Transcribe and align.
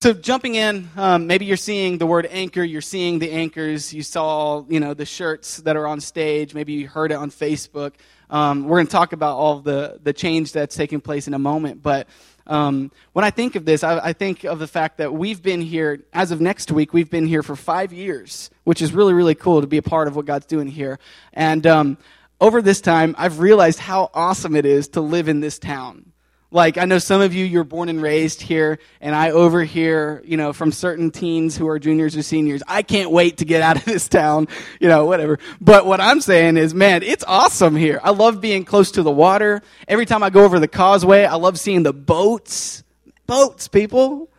So 0.00 0.12
jumping 0.12 0.54
in, 0.54 0.88
um, 0.96 1.26
maybe 1.26 1.44
you're 1.44 1.56
seeing 1.56 1.98
the 1.98 2.06
word 2.06 2.28
anchor. 2.30 2.62
You're 2.62 2.80
seeing 2.80 3.18
the 3.18 3.32
anchors. 3.32 3.92
You 3.92 4.04
saw, 4.04 4.64
you 4.68 4.78
know, 4.78 4.94
the 4.94 5.04
shirts 5.04 5.56
that 5.56 5.76
are 5.76 5.88
on 5.88 6.00
stage. 6.00 6.54
Maybe 6.54 6.74
you 6.74 6.86
heard 6.86 7.10
it 7.10 7.16
on 7.16 7.32
Facebook. 7.32 7.94
Um, 8.30 8.68
we're 8.68 8.76
going 8.76 8.86
to 8.86 8.92
talk 8.92 9.12
about 9.12 9.36
all 9.36 9.58
the 9.58 9.98
the 10.00 10.12
change 10.12 10.52
that's 10.52 10.76
taking 10.76 11.00
place 11.00 11.26
in 11.26 11.34
a 11.34 11.38
moment. 11.40 11.82
But 11.82 12.06
um, 12.46 12.92
when 13.12 13.24
I 13.24 13.30
think 13.30 13.56
of 13.56 13.64
this, 13.64 13.82
I, 13.82 13.98
I, 13.98 14.12
think 14.12 14.44
of 14.44 14.60
the 14.60 14.68
fact 14.68 14.98
that 14.98 15.12
we've 15.12 15.42
been 15.42 15.60
here 15.60 16.04
as 16.12 16.30
of 16.30 16.40
next 16.40 16.70
week. 16.70 16.92
We've 16.92 17.10
been 17.10 17.26
here 17.26 17.42
for 17.42 17.56
five 17.56 17.92
years, 17.92 18.50
which 18.62 18.80
is 18.80 18.92
really 18.92 19.14
really 19.14 19.34
cool 19.34 19.62
to 19.62 19.66
be 19.66 19.78
a 19.78 19.82
part 19.82 20.06
of 20.06 20.14
what 20.14 20.26
God's 20.26 20.46
doing 20.46 20.68
here. 20.68 21.00
And 21.32 21.66
um, 21.66 21.98
over 22.40 22.62
this 22.62 22.80
time, 22.80 23.16
I've 23.18 23.40
realized 23.40 23.80
how 23.80 24.10
awesome 24.14 24.54
it 24.54 24.64
is 24.64 24.86
to 24.90 25.00
live 25.00 25.28
in 25.28 25.40
this 25.40 25.58
town. 25.58 26.07
Like, 26.50 26.78
I 26.78 26.86
know 26.86 26.98
some 26.98 27.20
of 27.20 27.34
you, 27.34 27.44
you're 27.44 27.62
born 27.62 27.90
and 27.90 28.00
raised 28.00 28.40
here, 28.40 28.78
and 29.02 29.14
I 29.14 29.32
overhear, 29.32 30.22
you 30.24 30.38
know, 30.38 30.54
from 30.54 30.72
certain 30.72 31.10
teens 31.10 31.58
who 31.58 31.68
are 31.68 31.78
juniors 31.78 32.16
or 32.16 32.22
seniors, 32.22 32.62
I 32.66 32.82
can't 32.82 33.10
wait 33.10 33.38
to 33.38 33.44
get 33.44 33.60
out 33.60 33.76
of 33.76 33.84
this 33.84 34.08
town, 34.08 34.48
you 34.80 34.88
know, 34.88 35.04
whatever. 35.04 35.38
But 35.60 35.84
what 35.84 36.00
I'm 36.00 36.22
saying 36.22 36.56
is, 36.56 36.72
man, 36.72 37.02
it's 37.02 37.24
awesome 37.26 37.76
here. 37.76 38.00
I 38.02 38.10
love 38.10 38.40
being 38.40 38.64
close 38.64 38.92
to 38.92 39.02
the 39.02 39.10
water. 39.10 39.62
Every 39.86 40.06
time 40.06 40.22
I 40.22 40.30
go 40.30 40.44
over 40.44 40.58
the 40.58 40.68
causeway, 40.68 41.24
I 41.24 41.34
love 41.34 41.58
seeing 41.58 41.82
the 41.82 41.92
boats. 41.92 42.82
Boats, 43.26 43.68
people. 43.68 44.30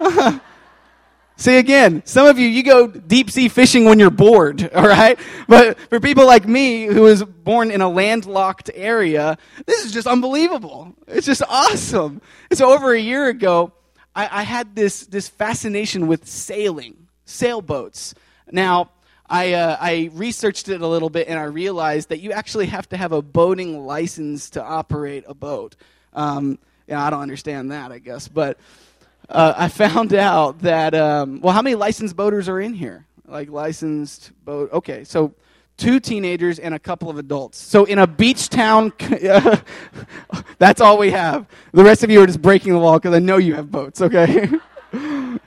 See 1.36 1.56
again, 1.56 2.02
some 2.06 2.28
of 2.28 2.38
you, 2.38 2.46
you 2.46 2.62
go 2.62 2.86
deep 2.86 3.28
sea 3.28 3.48
fishing 3.48 3.86
when 3.86 3.98
you're 3.98 4.10
bored, 4.10 4.70
all 4.74 4.86
right? 4.86 5.18
But 5.48 5.78
for 5.90 5.98
people 5.98 6.26
like 6.26 6.46
me, 6.46 6.84
who 6.84 7.02
was 7.02 7.24
born 7.24 7.70
in 7.70 7.80
a 7.80 7.88
landlocked 7.88 8.70
area, 8.72 9.36
this 9.66 9.84
is 9.84 9.92
just 9.92 10.06
unbelievable. 10.06 10.94
It's 11.08 11.26
just 11.26 11.42
awesome. 11.48 12.22
And 12.50 12.58
so 12.58 12.72
over 12.72 12.92
a 12.92 13.00
year 13.00 13.28
ago, 13.28 13.72
I, 14.14 14.28
I 14.30 14.42
had 14.44 14.76
this, 14.76 15.06
this 15.06 15.28
fascination 15.28 16.06
with 16.06 16.26
sailing, 16.28 17.08
sailboats. 17.24 18.14
Now, 18.52 18.90
I, 19.28 19.54
uh, 19.54 19.76
I 19.80 20.10
researched 20.12 20.68
it 20.68 20.82
a 20.82 20.86
little 20.86 21.10
bit 21.10 21.26
and 21.26 21.38
I 21.38 21.44
realized 21.44 22.10
that 22.10 22.20
you 22.20 22.30
actually 22.30 22.66
have 22.66 22.88
to 22.90 22.96
have 22.96 23.10
a 23.10 23.22
boating 23.22 23.84
license 23.84 24.50
to 24.50 24.62
operate 24.62 25.24
a 25.26 25.34
boat. 25.34 25.74
Um, 26.12 26.58
yeah, 26.86 27.04
I 27.04 27.10
don't 27.10 27.22
understand 27.22 27.72
that, 27.72 27.90
I 27.90 27.98
guess. 27.98 28.28
But 28.28 28.58
uh, 29.28 29.54
I 29.56 29.68
found 29.68 30.14
out 30.14 30.60
that, 30.60 30.94
um, 30.94 31.40
well, 31.40 31.52
how 31.52 31.62
many 31.62 31.76
licensed 31.76 32.16
boaters 32.16 32.48
are 32.48 32.60
in 32.60 32.74
here? 32.74 33.06
Like 33.26 33.48
licensed 33.50 34.32
boat. 34.44 34.72
Okay, 34.72 35.04
so 35.04 35.34
two 35.76 35.98
teenagers 35.98 36.58
and 36.58 36.74
a 36.74 36.78
couple 36.78 37.10
of 37.10 37.18
adults. 37.18 37.58
So 37.58 37.84
in 37.84 37.98
a 37.98 38.06
beach 38.06 38.48
town, 38.48 38.92
that's 40.58 40.80
all 40.80 40.98
we 40.98 41.10
have. 41.10 41.46
The 41.72 41.84
rest 41.84 42.04
of 42.04 42.10
you 42.10 42.20
are 42.20 42.26
just 42.26 42.42
breaking 42.42 42.72
the 42.72 42.78
law 42.78 42.98
because 42.98 43.14
I 43.14 43.18
know 43.18 43.38
you 43.38 43.54
have 43.54 43.70
boats, 43.70 44.00
okay? 44.00 44.50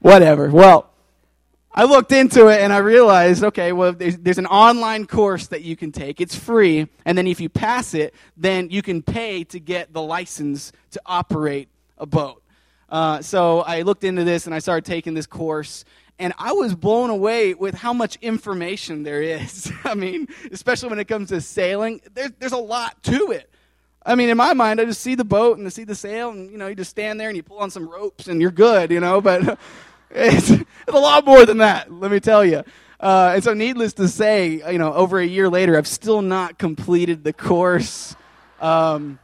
Whatever. 0.00 0.50
Well, 0.50 0.90
I 1.72 1.84
looked 1.84 2.10
into 2.10 2.48
it 2.48 2.60
and 2.60 2.72
I 2.72 2.78
realized, 2.78 3.44
okay, 3.44 3.72
well, 3.72 3.92
there's, 3.92 4.16
there's, 4.16 4.38
an 4.38 4.46
online 4.46 5.06
course 5.06 5.46
that 5.48 5.62
you 5.62 5.76
can 5.76 5.92
take. 5.92 6.20
It's 6.20 6.34
free. 6.34 6.88
And 7.04 7.16
then 7.16 7.26
if 7.26 7.40
you 7.40 7.48
pass 7.48 7.94
it, 7.94 8.14
then 8.36 8.70
you 8.70 8.82
can 8.82 9.02
pay 9.02 9.44
to 9.44 9.60
get 9.60 9.92
the 9.92 10.02
license 10.02 10.72
to 10.92 11.00
operate 11.06 11.68
a 11.96 12.06
boat. 12.06 12.42
Uh, 12.88 13.20
so 13.20 13.60
I 13.60 13.82
looked 13.82 14.04
into 14.04 14.24
this 14.24 14.46
and 14.46 14.54
I 14.54 14.60
started 14.60 14.84
taking 14.84 15.14
this 15.14 15.26
course, 15.26 15.84
and 16.18 16.32
I 16.38 16.52
was 16.52 16.74
blown 16.74 17.10
away 17.10 17.54
with 17.54 17.74
how 17.74 17.92
much 17.92 18.16
information 18.22 19.02
there 19.02 19.22
is. 19.22 19.70
I 19.84 19.94
mean, 19.94 20.28
especially 20.50 20.88
when 20.88 20.98
it 20.98 21.06
comes 21.06 21.28
to 21.28 21.40
sailing, 21.40 22.00
there's, 22.14 22.32
there's 22.38 22.52
a 22.52 22.58
lot 22.58 23.02
to 23.04 23.32
it. 23.32 23.50
I 24.04 24.14
mean, 24.14 24.30
in 24.30 24.36
my 24.36 24.54
mind, 24.54 24.80
I 24.80 24.86
just 24.86 25.02
see 25.02 25.14
the 25.14 25.24
boat 25.24 25.58
and 25.58 25.66
I 25.66 25.70
see 25.70 25.84
the 25.84 25.94
sail, 25.94 26.30
and 26.30 26.50
you 26.50 26.56
know, 26.56 26.66
you 26.66 26.74
just 26.74 26.90
stand 26.90 27.20
there 27.20 27.28
and 27.28 27.36
you 27.36 27.42
pull 27.42 27.58
on 27.58 27.70
some 27.70 27.88
ropes 27.88 28.26
and 28.26 28.40
you're 28.40 28.50
good, 28.50 28.90
you 28.90 29.00
know. 29.00 29.20
But 29.28 29.58
it's, 30.10 30.50
it's 30.50 30.64
a 30.88 30.98
lot 30.98 31.26
more 31.26 31.44
than 31.44 31.58
that, 31.58 31.92
let 31.92 32.10
me 32.10 32.18
tell 32.18 32.42
you. 32.42 32.64
Uh, 32.98 33.32
and 33.34 33.44
so, 33.44 33.52
needless 33.52 33.92
to 33.94 34.08
say, 34.08 34.62
you 34.72 34.78
know, 34.78 34.94
over 34.94 35.18
a 35.18 35.26
year 35.26 35.50
later, 35.50 35.76
I've 35.76 35.86
still 35.86 36.22
not 36.22 36.58
completed 36.58 37.22
the 37.22 37.34
course. 37.34 38.16
Um, 38.60 39.18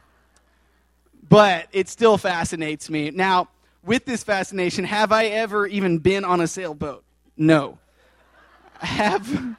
but 1.27 1.67
it 1.71 1.89
still 1.89 2.17
fascinates 2.17 2.89
me. 2.89 3.11
Now, 3.11 3.49
with 3.85 4.05
this 4.05 4.23
fascination, 4.23 4.83
have 4.85 5.11
I 5.11 5.25
ever 5.25 5.67
even 5.67 5.99
been 5.99 6.25
on 6.25 6.41
a 6.41 6.47
sailboat? 6.47 7.03
No. 7.37 7.77
Have. 8.79 9.55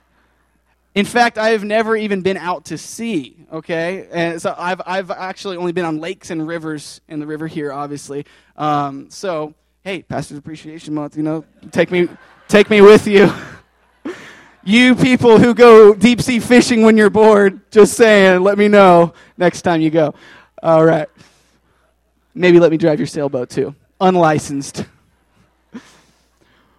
In 0.94 1.04
fact, 1.04 1.38
I 1.38 1.50
have 1.50 1.62
never 1.62 1.96
even 1.96 2.22
been 2.22 2.36
out 2.36 2.66
to 2.66 2.78
sea, 2.78 3.36
okay? 3.52 4.08
And 4.10 4.40
so 4.40 4.54
I've, 4.56 4.80
I've 4.84 5.10
actually 5.10 5.56
only 5.56 5.72
been 5.72 5.84
on 5.84 5.98
lakes 5.98 6.30
and 6.30 6.46
rivers, 6.46 7.00
and 7.08 7.20
the 7.20 7.26
river 7.26 7.46
here, 7.46 7.72
obviously. 7.72 8.24
Um, 8.56 9.10
so, 9.10 9.54
hey, 9.82 10.02
Pastor's 10.02 10.38
Appreciation 10.38 10.94
Month, 10.94 11.16
you 11.16 11.22
know, 11.22 11.44
take 11.70 11.90
me, 11.90 12.08
take 12.48 12.70
me 12.70 12.80
with 12.80 13.06
you. 13.06 13.30
you 14.64 14.94
people 14.94 15.38
who 15.38 15.54
go 15.54 15.94
deep 15.94 16.20
sea 16.20 16.40
fishing 16.40 16.82
when 16.82 16.96
you're 16.96 17.10
bored, 17.10 17.70
just 17.70 17.94
saying, 17.94 18.42
let 18.42 18.58
me 18.58 18.68
know 18.68 19.12
next 19.36 19.62
time 19.62 19.80
you 19.80 19.90
go. 19.90 20.14
All 20.62 20.84
right. 20.84 21.08
Maybe 22.34 22.58
let 22.58 22.70
me 22.70 22.78
drive 22.78 22.98
your 22.98 23.06
sailboat 23.06 23.50
too 23.50 23.74
unlicensed. 24.00 24.84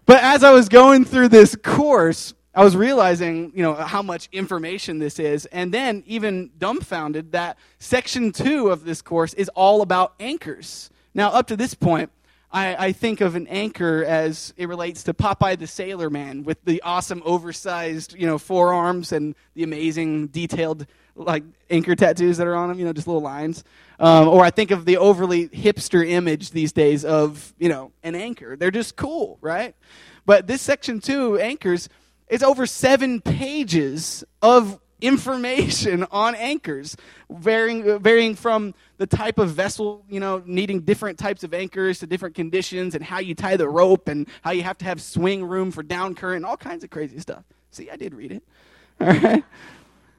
But 0.06 0.24
as 0.24 0.44
I 0.44 0.52
was 0.52 0.70
going 0.70 1.04
through 1.04 1.30
this 1.30 1.56
course, 1.56 2.34
I 2.56 2.64
was 2.64 2.76
realizing, 2.76 3.52
you 3.54 3.62
know, 3.62 3.76
how 3.76 4.02
much 4.02 4.30
information 4.32 5.00
this 5.00 5.20
is, 5.20 5.46
and 5.48 5.72
then 5.72 6.04
even 6.08 6.50
dumbfounded 6.58 7.34
that 7.34 7.58
section 7.78 8.32
two 8.32 8.70
of 8.70 8.84
this 8.84 9.02
course 9.02 9.34
is 9.36 9.50
all 9.50 9.82
about 9.82 10.14
anchors. 10.20 10.90
Now, 11.14 11.30
up 11.30 11.48
to 11.48 11.56
this 11.56 11.74
point, 11.74 12.10
I, 12.52 12.88
I, 12.88 12.92
think 12.94 13.20
of 13.20 13.36
an 13.36 13.48
anchor 13.48 14.06
as 14.06 14.54
it 14.56 14.70
relates 14.70 15.04
to 15.04 15.14
Popeye 15.14 15.60
the 15.60 15.68
Sailor 15.68 16.10
Man 16.10 16.44
with 16.44 16.64
the 16.64 16.82
awesome 16.82 17.22
oversized, 17.26 18.16
you 18.18 18.26
know, 18.26 18.38
forearms 18.38 19.12
and 19.12 19.36
the 19.54 19.64
amazing 19.64 20.28
detailed 20.28 20.88
like 21.16 21.44
anchor 21.70 21.96
tattoos 21.96 22.38
that 22.38 22.48
are 22.48 22.56
on 22.56 22.72
him, 22.72 22.80
you 22.80 22.86
know, 22.86 22.94
just 22.94 23.08
little 23.08 23.22
lines. 23.22 23.64
Um, 24.00 24.28
or 24.28 24.44
I 24.44 24.52
think 24.52 24.72
of 24.72 24.86
the 24.86 24.98
overly 24.98 25.50
hipster 25.50 26.08
image 26.08 26.52
these 26.52 26.72
days 26.72 27.04
of, 27.04 27.54
you 27.58 27.68
know, 27.68 27.92
an 28.04 28.16
anchor. 28.16 28.56
They're 28.56 28.72
just 28.72 28.96
cool, 28.96 29.40
right? 29.42 29.76
But 30.26 30.46
this 30.46 30.62
section 30.62 31.00
two, 31.00 31.40
anchors, 31.40 31.90
is 32.28 32.44
over 32.44 32.66
seven 32.66 33.22
pages 33.22 34.24
of 34.42 34.80
information 35.02 36.06
on 36.12 36.36
anchors, 36.36 36.96
varying, 37.30 38.00
varying 38.00 38.36
from 38.36 38.74
the 38.98 39.08
type 39.08 39.40
of 39.40 39.52
vessel, 39.52 40.04
you 40.10 40.20
know, 40.20 40.42
needing 40.46 40.82
different 40.82 41.18
types 41.18 41.44
of 41.44 41.54
anchors 41.54 42.00
to 42.00 42.08
different 42.08 42.36
conditions 42.36 42.96
and 42.96 43.04
how 43.04 43.20
you 43.20 43.36
tie 43.36 43.58
the 43.58 43.70
rope 43.70 44.08
and 44.08 44.28
how 44.42 44.52
you 44.52 44.64
have 44.64 44.78
to 44.78 44.86
have 44.86 45.02
swing 45.02 45.44
room 45.44 45.72
for 45.72 45.84
down 45.84 46.16
current 46.16 46.38
and 46.38 46.46
all 46.46 46.58
kinds 46.58 46.84
of 46.84 46.90
crazy 46.90 47.20
stuff. 47.20 47.44
See, 47.72 47.90
I 47.90 47.96
did 47.96 48.14
read 48.14 48.32
it. 48.32 48.44
All 49.02 49.08
right. 49.08 49.44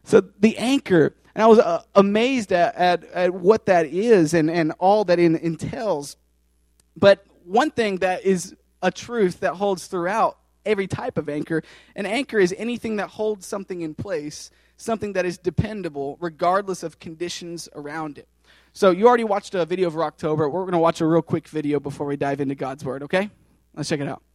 So 0.04 0.22
the 0.38 0.56
anchor, 0.58 1.14
and 1.38 1.44
I 1.44 1.46
was 1.46 1.60
uh, 1.60 1.84
amazed 1.94 2.52
at, 2.52 2.74
at, 2.74 3.04
at, 3.12 3.32
what 3.32 3.66
that 3.66 3.86
is 3.86 4.34
and, 4.34 4.50
and 4.50 4.72
all 4.80 5.04
that 5.04 5.20
it 5.20 5.40
entails. 5.40 6.16
But 6.96 7.24
one 7.44 7.70
thing 7.70 7.98
that 7.98 8.24
is 8.24 8.56
a 8.82 8.90
truth 8.90 9.38
that 9.38 9.54
holds 9.54 9.86
throughout 9.86 10.36
every 10.66 10.88
type 10.88 11.16
of 11.16 11.28
anchor 11.28 11.62
an 11.94 12.06
anchor 12.06 12.40
is 12.40 12.52
anything 12.58 12.96
that 12.96 13.10
holds 13.10 13.46
something 13.46 13.82
in 13.82 13.94
place, 13.94 14.50
something 14.78 15.12
that 15.12 15.24
is 15.24 15.38
dependable 15.38 16.16
regardless 16.18 16.82
of 16.82 16.98
conditions 16.98 17.68
around 17.76 18.18
it. 18.18 18.26
So 18.72 18.90
you 18.90 19.06
already 19.06 19.22
watched 19.22 19.54
a 19.54 19.64
video 19.64 19.86
of 19.86 19.94
Rocktober. 19.94 20.50
We're 20.50 20.62
going 20.62 20.72
to 20.72 20.78
watch 20.78 21.00
a 21.00 21.06
real 21.06 21.22
quick 21.22 21.46
video 21.46 21.78
before 21.78 22.08
we 22.08 22.16
dive 22.16 22.40
into 22.40 22.56
God's 22.56 22.84
Word, 22.84 23.04
okay? 23.04 23.30
Let's 23.76 23.88
check 23.88 24.00
it 24.00 24.08
out 24.08 24.27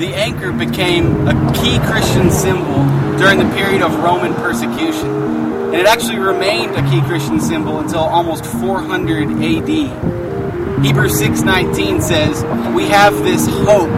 the 0.00 0.14
anchor 0.14 0.50
became 0.50 1.28
a 1.28 1.52
key 1.52 1.78
Christian 1.80 2.30
symbol 2.30 2.84
during 3.18 3.38
the 3.38 3.54
period 3.54 3.82
of 3.82 3.94
Roman 3.96 4.32
persecution. 4.36 5.10
And 5.10 5.74
it 5.74 5.84
actually 5.84 6.18
remained 6.18 6.74
a 6.74 6.82
key 6.90 7.02
Christian 7.02 7.38
symbol 7.38 7.80
until 7.80 8.00
almost 8.00 8.46
400 8.46 9.28
AD. 9.28 10.82
Hebrews 10.82 11.18
6:19 11.18 12.00
says, 12.00 12.42
"We 12.74 12.84
have 12.86 13.22
this 13.24 13.46
hope 13.46 13.90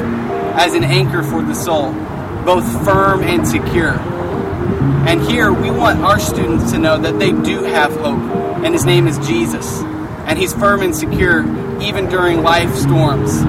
as 0.56 0.74
an 0.74 0.82
anchor 0.82 1.22
for 1.22 1.40
the 1.40 1.54
soul, 1.54 1.94
both 2.44 2.64
firm 2.84 3.22
and 3.22 3.46
secure." 3.46 4.00
And 5.06 5.20
here 5.20 5.52
we 5.52 5.70
want 5.70 6.02
our 6.02 6.18
students 6.18 6.72
to 6.72 6.78
know 6.78 6.98
that 6.98 7.20
they 7.20 7.30
do 7.30 7.62
have 7.62 7.94
hope, 8.00 8.18
and 8.64 8.74
his 8.74 8.84
name 8.84 9.06
is 9.06 9.18
Jesus. 9.18 9.84
And 10.26 10.36
he's 10.36 10.52
firm 10.52 10.82
and 10.82 10.96
secure 10.96 11.44
even 11.80 12.06
during 12.08 12.42
life 12.42 12.74
storms. 12.76 13.44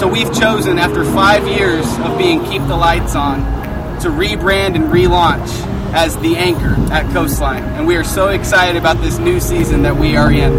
So 0.00 0.08
we've 0.08 0.32
chosen, 0.32 0.78
after 0.78 1.04
five 1.04 1.46
years 1.46 1.84
of 1.98 2.16
being 2.16 2.42
Keep 2.46 2.62
the 2.62 2.74
Lights 2.74 3.14
On, 3.14 3.38
to 4.00 4.08
rebrand 4.08 4.74
and 4.74 4.84
relaunch 4.84 5.50
as 5.92 6.16
The 6.20 6.38
Anchor 6.38 6.74
at 6.90 7.12
Coastline. 7.12 7.62
And 7.62 7.86
we 7.86 7.96
are 7.96 8.02
so 8.02 8.28
excited 8.28 8.76
about 8.76 9.02
this 9.02 9.18
new 9.18 9.40
season 9.40 9.82
that 9.82 9.94
we 9.94 10.16
are 10.16 10.32
in. 10.32 10.54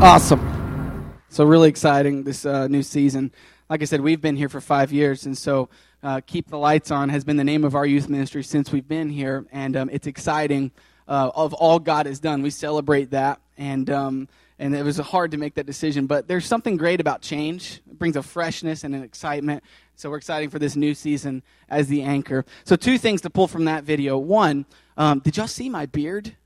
Awesome. 0.00 1.12
So, 1.28 1.42
really 1.42 1.70
exciting 1.70 2.22
this 2.22 2.46
uh, 2.46 2.68
new 2.68 2.84
season. 2.84 3.32
Like 3.68 3.82
I 3.82 3.86
said, 3.86 4.00
we've 4.00 4.20
been 4.20 4.36
here 4.36 4.48
for 4.48 4.60
five 4.60 4.92
years, 4.92 5.26
and 5.26 5.36
so 5.36 5.70
uh, 6.04 6.20
Keep 6.24 6.50
the 6.50 6.58
Lights 6.58 6.92
On 6.92 7.08
has 7.08 7.24
been 7.24 7.36
the 7.36 7.42
name 7.42 7.64
of 7.64 7.74
our 7.74 7.84
youth 7.84 8.08
ministry 8.08 8.44
since 8.44 8.70
we've 8.70 8.86
been 8.86 9.10
here, 9.10 9.44
and 9.50 9.76
um, 9.76 9.90
it's 9.92 10.06
exciting 10.06 10.70
uh, 11.08 11.30
of 11.34 11.52
all 11.54 11.78
God 11.78 12.06
has 12.06 12.20
done. 12.20 12.42
We 12.42 12.50
celebrate 12.50 13.10
that, 13.10 13.40
and 13.56 13.88
um, 13.90 14.28
and 14.58 14.74
it 14.74 14.84
was 14.84 14.98
hard 14.98 15.32
to 15.32 15.36
make 15.36 15.54
that 15.54 15.66
decision. 15.66 16.06
But 16.06 16.28
there's 16.28 16.46
something 16.46 16.76
great 16.76 17.00
about 17.00 17.20
change. 17.20 17.80
It 17.90 17.98
brings 17.98 18.16
a 18.16 18.22
freshness 18.22 18.84
and 18.84 18.94
an 18.94 19.02
excitement. 19.02 19.64
So 19.96 20.10
we're 20.10 20.16
excited 20.16 20.50
for 20.50 20.58
this 20.58 20.76
new 20.76 20.94
season 20.94 21.42
as 21.68 21.88
the 21.88 22.02
anchor. 22.02 22.44
So 22.64 22.76
two 22.76 22.98
things 22.98 23.20
to 23.22 23.30
pull 23.30 23.48
from 23.48 23.66
that 23.66 23.84
video. 23.84 24.18
One, 24.18 24.66
um, 24.96 25.20
did 25.20 25.36
y'all 25.36 25.46
see 25.46 25.68
my 25.68 25.86
beard? 25.86 26.36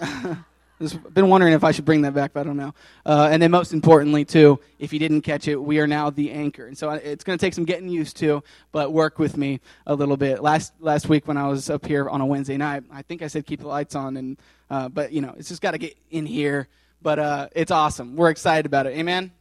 I've 0.80 1.14
been 1.14 1.28
wondering 1.28 1.54
if 1.54 1.64
I 1.64 1.72
should 1.72 1.84
bring 1.84 2.02
that 2.02 2.14
back, 2.14 2.32
but 2.32 2.40
I 2.40 2.44
don't 2.44 2.56
know. 2.56 2.72
Uh, 3.04 3.28
and 3.30 3.42
then, 3.42 3.50
most 3.50 3.72
importantly, 3.72 4.24
too, 4.24 4.60
if 4.78 4.92
you 4.92 4.98
didn't 4.98 5.22
catch 5.22 5.48
it, 5.48 5.56
we 5.56 5.80
are 5.80 5.86
now 5.86 6.10
the 6.10 6.30
anchor, 6.30 6.66
and 6.66 6.78
so 6.78 6.90
it's 6.90 7.24
going 7.24 7.38
to 7.38 7.44
take 7.44 7.54
some 7.54 7.64
getting 7.64 7.88
used 7.88 8.16
to, 8.18 8.42
but 8.70 8.92
work 8.92 9.18
with 9.18 9.36
me 9.36 9.60
a 9.86 9.94
little 9.94 10.16
bit. 10.16 10.40
Last 10.40 10.72
last 10.78 11.08
week 11.08 11.26
when 11.26 11.36
I 11.36 11.48
was 11.48 11.68
up 11.68 11.84
here 11.84 12.08
on 12.08 12.20
a 12.20 12.26
Wednesday 12.26 12.56
night, 12.56 12.84
I 12.92 13.02
think 13.02 13.22
I 13.22 13.26
said 13.26 13.44
keep 13.44 13.60
the 13.60 13.68
lights 13.68 13.94
on, 13.94 14.16
and 14.16 14.38
uh, 14.70 14.88
but 14.88 15.12
you 15.12 15.20
know, 15.20 15.34
it's 15.36 15.48
just 15.48 15.62
got 15.62 15.72
to 15.72 15.78
get 15.78 15.96
in 16.10 16.26
here. 16.26 16.68
But 17.02 17.18
uh, 17.18 17.48
it's 17.54 17.70
awesome. 17.70 18.16
We're 18.16 18.30
excited 18.30 18.66
about 18.66 18.86
it. 18.86 18.96
Amen. 18.96 19.32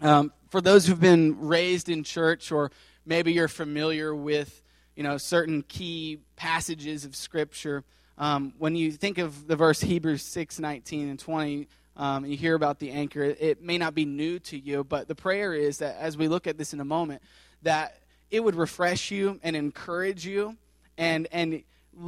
Um, 0.00 0.32
for 0.50 0.60
those 0.60 0.86
who've 0.86 1.00
been 1.00 1.40
raised 1.40 1.88
in 1.88 2.04
church, 2.04 2.52
or 2.52 2.70
maybe 3.04 3.32
you're 3.32 3.48
familiar 3.48 4.14
with 4.14 4.62
you 4.96 5.02
know 5.02 5.18
certain 5.18 5.62
key 5.62 6.20
passages 6.36 7.04
of 7.04 7.14
Scripture. 7.14 7.84
Um, 8.18 8.52
when 8.58 8.74
you 8.74 8.90
think 8.90 9.18
of 9.18 9.46
the 9.46 9.54
verse 9.54 9.80
Hebrews 9.80 10.22
6 10.22 10.58
19 10.58 11.08
and 11.08 11.18
20, 11.18 11.68
um, 11.96 12.24
and 12.24 12.32
you 12.32 12.36
hear 12.36 12.54
about 12.54 12.80
the 12.80 12.90
anchor, 12.90 13.22
it, 13.22 13.38
it 13.40 13.62
may 13.62 13.78
not 13.78 13.94
be 13.94 14.04
new 14.04 14.40
to 14.40 14.58
you, 14.58 14.82
but 14.82 15.06
the 15.06 15.14
prayer 15.14 15.54
is 15.54 15.78
that 15.78 15.96
as 15.98 16.16
we 16.16 16.26
look 16.26 16.46
at 16.48 16.58
this 16.58 16.72
in 16.72 16.80
a 16.80 16.84
moment, 16.84 17.22
that 17.62 18.00
it 18.30 18.40
would 18.42 18.56
refresh 18.56 19.10
you 19.12 19.38
and 19.42 19.54
encourage 19.54 20.26
you 20.26 20.56
and, 20.96 21.28
and 21.30 21.62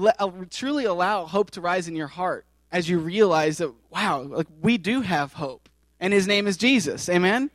uh, 0.04 0.30
truly 0.50 0.84
allow 0.84 1.26
hope 1.26 1.50
to 1.52 1.60
rise 1.60 1.86
in 1.86 1.94
your 1.94 2.08
heart 2.08 2.44
as 2.72 2.88
you 2.88 2.98
realize 2.98 3.58
that, 3.58 3.72
wow, 3.90 4.20
like 4.20 4.46
we 4.60 4.78
do 4.78 5.00
have 5.02 5.32
hope, 5.34 5.68
and 6.00 6.12
his 6.12 6.26
name 6.26 6.46
is 6.46 6.56
Jesus. 6.56 7.08
Amen? 7.08 7.50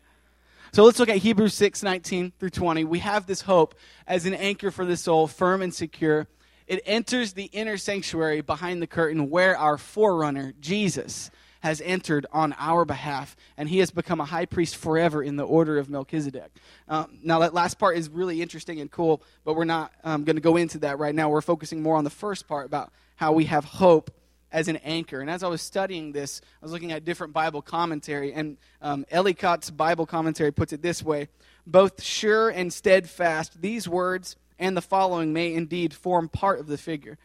So 0.71 0.83
let's 0.83 0.99
look 0.99 1.09
at 1.09 1.17
Hebrews 1.17 1.53
6 1.53 1.83
19 1.83 2.33
through 2.39 2.49
20. 2.49 2.85
We 2.85 2.99
have 2.99 3.27
this 3.27 3.41
hope 3.41 3.75
as 4.07 4.25
an 4.25 4.33
anchor 4.33 4.71
for 4.71 4.85
the 4.85 4.97
soul, 4.97 5.27
firm 5.27 5.61
and 5.61 5.73
secure 5.73 6.27
it 6.67 6.81
enters 6.85 7.33
the 7.33 7.45
inner 7.45 7.77
sanctuary 7.77 8.41
behind 8.41 8.81
the 8.81 8.87
curtain 8.87 9.29
where 9.29 9.57
our 9.57 9.77
forerunner, 9.77 10.53
Jesus, 10.59 11.29
has 11.61 11.81
entered 11.81 12.27
on 12.31 12.53
our 12.59 12.85
behalf, 12.85 13.35
and 13.57 13.67
he 13.67 13.79
has 13.79 13.89
become 13.89 14.21
a 14.21 14.25
high 14.25 14.45
priest 14.45 14.75
forever 14.75 15.23
in 15.23 15.35
the 15.35 15.43
order 15.43 15.79
of 15.79 15.89
Melchizedek. 15.89 16.51
Um, 16.87 17.17
now, 17.23 17.39
that 17.39 17.55
last 17.55 17.79
part 17.79 17.97
is 17.97 18.07
really 18.07 18.41
interesting 18.41 18.79
and 18.79 18.91
cool, 18.91 19.23
but 19.43 19.55
we're 19.55 19.65
not 19.65 19.91
um, 20.03 20.23
going 20.25 20.35
to 20.35 20.41
go 20.43 20.57
into 20.57 20.77
that 20.79 20.99
right 20.99 21.15
now. 21.15 21.29
We're 21.29 21.41
focusing 21.41 21.81
more 21.81 21.95
on 21.95 22.03
the 22.03 22.11
first 22.11 22.47
part 22.47 22.67
about 22.67 22.91
how 23.15 23.31
we 23.31 23.45
have 23.45 23.65
hope 23.65 24.11
as 24.51 24.67
an 24.67 24.77
anchor. 24.77 25.21
And 25.21 25.29
as 25.29 25.41
I 25.41 25.47
was 25.47 25.61
studying 25.61 26.11
this, 26.11 26.39
I 26.61 26.65
was 26.65 26.71
looking 26.71 26.91
at 26.91 27.03
different 27.03 27.33
Bible 27.33 27.63
commentary, 27.63 28.31
and 28.31 28.57
um, 28.81 29.05
Ellicott's 29.11 29.71
Bible 29.71 30.05
commentary 30.05 30.51
puts 30.51 30.71
it 30.71 30.83
this 30.83 31.01
way 31.01 31.29
Both 31.65 32.03
sure 32.03 32.49
and 32.49 32.71
steadfast, 32.71 33.61
these 33.61 33.87
words 33.89 34.35
and 34.59 34.75
the 34.75 34.81
following 34.81 35.33
may 35.33 35.53
indeed 35.53 35.93
form 35.93 36.29
part 36.29 36.59
of 36.59 36.67
the 36.67 36.77
figure. 36.77 37.17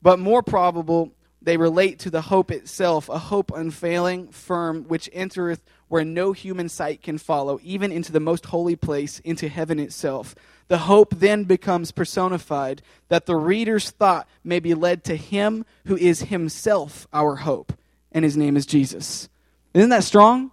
But 0.00 0.18
more 0.18 0.42
probable, 0.42 1.12
they 1.40 1.56
relate 1.56 1.98
to 2.00 2.10
the 2.10 2.22
hope 2.22 2.50
itself, 2.50 3.08
a 3.08 3.18
hope 3.18 3.52
unfailing, 3.54 4.28
firm, 4.28 4.84
which 4.84 5.08
entereth 5.12 5.62
where 5.88 6.04
no 6.04 6.32
human 6.32 6.68
sight 6.68 7.02
can 7.02 7.18
follow, 7.18 7.58
even 7.62 7.90
into 7.92 8.12
the 8.12 8.20
most 8.20 8.46
holy 8.46 8.76
place, 8.76 9.20
into 9.20 9.48
heaven 9.48 9.78
itself. 9.78 10.34
The 10.68 10.78
hope 10.78 11.14
then 11.16 11.44
becomes 11.44 11.92
personified, 11.92 12.82
that 13.08 13.26
the 13.26 13.36
reader's 13.36 13.90
thought 13.90 14.28
may 14.44 14.60
be 14.60 14.74
led 14.74 15.04
to 15.04 15.16
him 15.16 15.64
who 15.86 15.96
is 15.96 16.20
himself 16.20 17.06
our 17.12 17.36
hope, 17.36 17.72
and 18.12 18.24
his 18.24 18.36
name 18.36 18.56
is 18.56 18.66
Jesus. 18.66 19.28
Isn't 19.72 19.90
that 19.90 20.04
strong? 20.04 20.50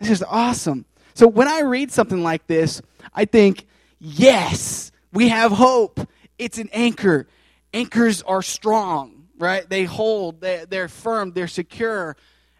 This 0.00 0.10
is 0.10 0.24
awesome. 0.24 0.86
So 1.14 1.28
when 1.28 1.46
I 1.46 1.60
read 1.60 1.92
something 1.92 2.22
like 2.22 2.46
this, 2.48 2.82
I 3.14 3.26
think, 3.26 3.66
yes, 4.00 4.90
we 5.14 5.28
have 5.28 5.52
hope. 5.52 6.00
It's 6.38 6.58
an 6.58 6.68
anchor. 6.72 7.26
Anchors 7.72 8.20
are 8.22 8.42
strong, 8.42 9.28
right? 9.38 9.68
They 9.68 9.84
hold, 9.84 10.40
they, 10.40 10.64
they're 10.68 10.88
firm, 10.88 11.32
they're 11.32 11.48
secure. 11.48 12.16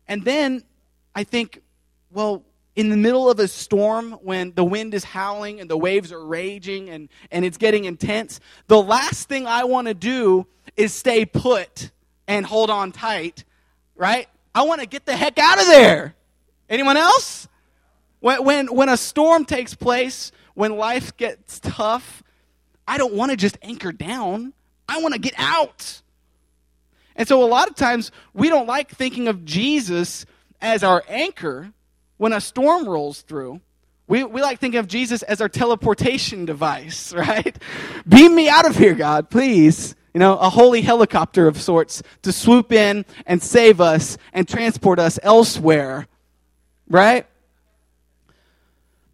And 0.08 0.24
then 0.24 0.62
I 1.14 1.24
think, 1.24 1.60
well, 2.10 2.44
in 2.76 2.88
the 2.88 2.96
middle 2.96 3.30
of 3.30 3.38
a 3.38 3.48
storm 3.48 4.12
when 4.22 4.52
the 4.54 4.64
wind 4.64 4.94
is 4.94 5.04
howling 5.04 5.60
and 5.60 5.68
the 5.68 5.76
waves 5.76 6.12
are 6.12 6.24
raging 6.24 6.90
and, 6.90 7.08
and 7.30 7.44
it's 7.44 7.56
getting 7.56 7.84
intense, 7.84 8.40
the 8.66 8.80
last 8.80 9.28
thing 9.28 9.46
I 9.46 9.64
want 9.64 9.88
to 9.88 9.94
do 9.94 10.46
is 10.76 10.92
stay 10.92 11.24
put 11.24 11.90
and 12.26 12.46
hold 12.46 12.70
on 12.70 12.90
tight, 12.92 13.44
right? 13.96 14.28
I 14.54 14.62
want 14.62 14.80
to 14.80 14.86
get 14.86 15.06
the 15.06 15.16
heck 15.16 15.38
out 15.38 15.60
of 15.60 15.66
there. 15.66 16.14
Anyone 16.68 16.96
else? 16.96 17.48
When, 18.20 18.44
when, 18.44 18.66
when 18.74 18.88
a 18.88 18.96
storm 18.96 19.44
takes 19.44 19.74
place, 19.74 20.32
when 20.54 20.76
life 20.76 21.16
gets 21.16 21.60
tough, 21.60 22.22
I 22.86 22.98
don't 22.98 23.14
want 23.14 23.30
to 23.30 23.36
just 23.36 23.58
anchor 23.62 23.92
down. 23.92 24.52
I 24.88 25.00
want 25.00 25.14
to 25.14 25.20
get 25.20 25.34
out. 25.36 26.02
And 27.16 27.26
so 27.26 27.42
a 27.42 27.46
lot 27.46 27.68
of 27.68 27.76
times 27.76 28.10
we 28.32 28.48
don't 28.48 28.66
like 28.66 28.90
thinking 28.90 29.28
of 29.28 29.44
Jesus 29.44 30.26
as 30.60 30.82
our 30.82 31.04
anchor 31.08 31.72
when 32.16 32.32
a 32.32 32.40
storm 32.40 32.88
rolls 32.88 33.22
through. 33.22 33.60
We, 34.06 34.24
we 34.24 34.42
like 34.42 34.58
thinking 34.58 34.80
of 34.80 34.88
Jesus 34.88 35.22
as 35.22 35.40
our 35.40 35.48
teleportation 35.48 36.44
device, 36.44 37.12
right? 37.16 37.56
Beam 38.06 38.34
me 38.34 38.48
out 38.48 38.66
of 38.66 38.76
here, 38.76 38.94
God, 38.94 39.30
please. 39.30 39.94
You 40.12 40.20
know, 40.20 40.36
a 40.38 40.48
holy 40.48 40.82
helicopter 40.82 41.48
of 41.48 41.60
sorts 41.60 42.02
to 42.22 42.32
swoop 42.32 42.70
in 42.70 43.04
and 43.26 43.42
save 43.42 43.80
us 43.80 44.16
and 44.32 44.46
transport 44.46 45.00
us 45.00 45.18
elsewhere, 45.22 46.06
right? 46.88 47.26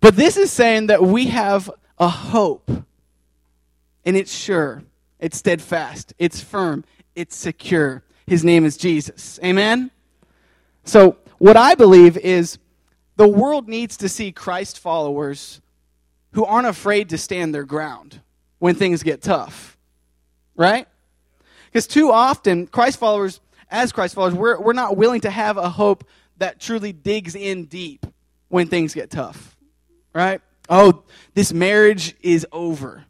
But 0.01 0.17
this 0.17 0.37
is 0.37 0.51
saying 0.51 0.89
that 0.89 1.03
we 1.03 1.29
have 1.29 1.71
a 1.99 2.09
hope 2.09 2.71
and 4.11 4.17
it's 4.17 4.35
sure, 4.35 4.83
it's 5.21 5.39
steadfast, 5.39 6.15
it's 6.19 6.41
firm, 6.41 6.83
it's 7.15 7.37
secure. 7.37 8.03
His 8.27 8.43
name 8.43 8.65
is 8.65 8.77
Jesus. 8.77 9.39
Amen? 9.45 9.93
So, 10.83 11.19
what 11.39 11.57
I 11.57 11.77
believe 11.77 12.17
is 12.17 12.59
the 13.15 13.29
world 13.29 13.69
needs 13.69 13.99
to 13.99 14.09
see 14.09 14.33
Christ 14.33 14.81
followers 14.81 15.61
who 16.33 16.45
aren't 16.45 16.67
afraid 16.67 17.11
to 17.11 17.19
stand 17.19 17.55
their 17.55 17.63
ground 17.63 18.21
when 18.59 18.75
things 18.75 19.05
get 19.05 19.23
tough. 19.23 19.79
Right? 20.57 20.89
Because 21.67 21.87
too 21.87 22.11
often, 22.11 22.67
Christ 22.67 22.99
followers, 22.99 23.39
as 23.71 23.93
Christ 23.93 24.17
followers, 24.17 24.35
we're, 24.35 24.61
we're 24.61 24.73
not 24.73 24.97
willing 24.97 25.21
to 25.21 25.31
have 25.31 25.57
a 25.57 25.69
hope 25.69 26.03
that 26.39 26.59
truly 26.59 26.93
digs 26.93 27.37
in 27.37 27.67
deep 27.67 28.05
when 28.49 28.67
things 28.67 28.93
get 28.93 29.09
tough. 29.09 29.57
Right? 30.13 30.41
Oh, 30.69 31.05
this 31.35 31.53
marriage 31.53 32.17
is 32.23 32.45
over 32.51 33.05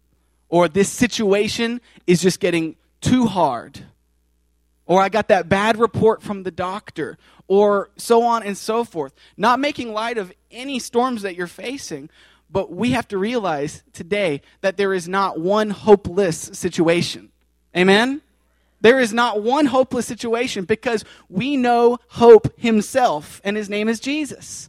or 0.50 0.68
this 0.68 0.90
situation 0.90 1.80
is 2.06 2.20
just 2.20 2.40
getting 2.40 2.76
too 3.00 3.26
hard, 3.26 3.80
or 4.84 5.00
I 5.00 5.08
got 5.08 5.28
that 5.28 5.48
bad 5.48 5.78
report 5.78 6.22
from 6.22 6.42
the 6.42 6.50
doctor, 6.50 7.16
or 7.48 7.90
so 7.96 8.24
on 8.24 8.42
and 8.42 8.58
so 8.58 8.84
forth. 8.84 9.14
Not 9.36 9.60
making 9.60 9.92
light 9.92 10.18
of 10.18 10.32
any 10.50 10.78
storms 10.78 11.22
that 11.22 11.36
you're 11.36 11.46
facing, 11.46 12.10
but 12.50 12.72
we 12.72 12.90
have 12.90 13.08
to 13.08 13.18
realize 13.18 13.82
today 13.92 14.42
that 14.60 14.76
there 14.76 14.92
is 14.92 15.08
not 15.08 15.40
one 15.40 15.70
hopeless 15.70 16.36
situation. 16.52 17.30
Amen? 17.76 18.20
There 18.80 18.98
is 18.98 19.12
not 19.12 19.42
one 19.42 19.66
hopeless 19.66 20.06
situation 20.06 20.64
because 20.64 21.04
we 21.28 21.56
know 21.56 21.98
hope 22.08 22.58
himself, 22.58 23.40
and 23.44 23.56
his 23.56 23.70
name 23.70 23.88
is 23.88 24.00
Jesus. 24.00 24.68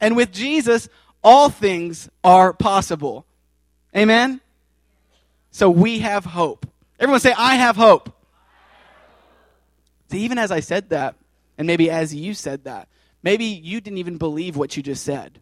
And 0.00 0.16
with 0.16 0.32
Jesus, 0.32 0.88
all 1.24 1.48
things 1.48 2.10
are 2.22 2.52
possible. 2.52 3.24
Amen? 3.96 4.40
So 5.52 5.70
we 5.70 6.00
have 6.00 6.24
hope. 6.24 6.66
Everyone 6.98 7.20
say, 7.20 7.34
I 7.36 7.56
have 7.56 7.76
hope. 7.76 8.12
See, 10.10 10.20
even 10.20 10.38
as 10.38 10.50
I 10.50 10.60
said 10.60 10.88
that, 10.90 11.14
and 11.58 11.66
maybe 11.66 11.90
as 11.90 12.14
you 12.14 12.32
said 12.34 12.64
that, 12.64 12.88
maybe 13.22 13.44
you 13.44 13.80
didn't 13.80 13.98
even 13.98 14.16
believe 14.16 14.56
what 14.56 14.76
you 14.76 14.82
just 14.82 15.04
said. 15.04 15.38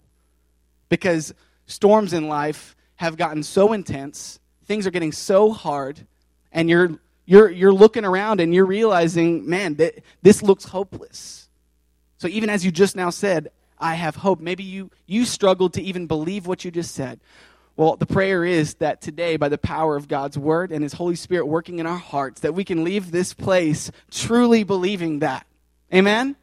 Because 0.88 1.32
storms 1.66 2.12
in 2.12 2.28
life 2.28 2.76
have 2.96 3.16
gotten 3.16 3.44
so 3.44 3.72
intense, 3.72 4.40
things 4.66 4.84
are 4.86 4.90
getting 4.90 5.12
so 5.12 5.52
hard, 5.52 6.06
and 6.50 6.68
you're 6.68 6.98
you're 7.24 7.48
you're 7.48 7.72
looking 7.72 8.04
around 8.04 8.40
and 8.40 8.52
you're 8.52 8.66
realizing, 8.66 9.48
man, 9.48 9.76
that 9.76 10.02
this 10.22 10.42
looks 10.42 10.64
hopeless. 10.64 11.48
So 12.18 12.26
even 12.26 12.50
as 12.50 12.64
you 12.64 12.72
just 12.72 12.96
now 12.96 13.10
said, 13.10 13.50
I 13.78 13.94
have 13.94 14.16
hope. 14.16 14.40
Maybe 14.40 14.64
you 14.64 14.90
you 15.06 15.24
struggled 15.24 15.74
to 15.74 15.82
even 15.82 16.06
believe 16.08 16.48
what 16.48 16.64
you 16.64 16.72
just 16.72 16.94
said. 16.94 17.20
Well, 17.76 17.96
the 17.96 18.06
prayer 18.06 18.44
is 18.44 18.74
that 18.74 19.00
today, 19.00 19.36
by 19.36 19.48
the 19.48 19.56
power 19.56 19.96
of 19.96 20.06
God's 20.06 20.36
word 20.36 20.70
and 20.70 20.82
His 20.82 20.92
Holy 20.92 21.14
Spirit 21.14 21.46
working 21.46 21.78
in 21.78 21.86
our 21.86 21.96
hearts, 21.96 22.42
that 22.42 22.54
we 22.54 22.64
can 22.64 22.84
leave 22.84 23.10
this 23.10 23.32
place 23.32 23.90
truly 24.10 24.64
believing 24.64 25.20
that. 25.20 25.46
Amen? 25.94 26.36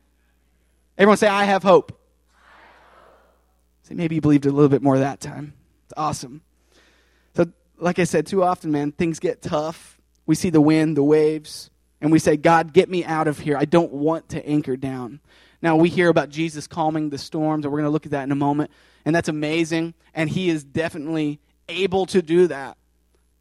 Everyone 0.97 1.17
say, 1.17 1.27
I 1.27 1.43
have 1.43 1.61
hope. 1.61 1.99
Say, 3.83 3.93
maybe 3.93 4.15
you 4.15 4.21
believed 4.21 4.45
a 4.45 4.51
little 4.51 4.69
bit 4.69 4.81
more 4.81 4.97
that 4.97 5.21
time. 5.21 5.53
It's 5.85 5.93
awesome. 5.95 6.41
So, 7.35 7.45
like 7.77 7.99
I 7.99 8.03
said, 8.03 8.25
too 8.25 8.43
often, 8.43 8.71
man, 8.71 8.91
things 8.91 9.19
get 9.19 9.41
tough. 9.41 9.99
We 10.25 10.33
see 10.35 10.49
the 10.49 10.59
wind, 10.59 10.97
the 10.97 11.03
waves, 11.03 11.69
And 12.01 12.11
we 12.11 12.19
say, 12.19 12.37
God, 12.37 12.73
get 12.73 12.89
me 12.89 13.03
out 13.03 13.27
of 13.27 13.39
here. 13.39 13.57
I 13.57 13.65
don't 13.65 13.91
want 13.91 14.29
to 14.29 14.47
anchor 14.47 14.77
down. 14.77 15.19
Now, 15.61 15.75
we 15.75 15.89
hear 15.89 16.09
about 16.09 16.29
Jesus 16.29 16.67
calming 16.67 17.09
the 17.09 17.17
storms, 17.17 17.65
and 17.65 17.71
we're 17.71 17.79
going 17.79 17.89
to 17.89 17.93
look 17.93 18.05
at 18.05 18.11
that 18.11 18.23
in 18.23 18.31
a 18.31 18.35
moment. 18.35 18.69
And 19.07 19.15
that's 19.15 19.29
amazing. 19.29 19.93
And 20.13 20.29
he 20.29 20.49
is 20.49 20.65
definitely 20.65 21.39
able 21.69 22.05
to 22.07 22.21
do 22.21 22.47
that. 22.47 22.75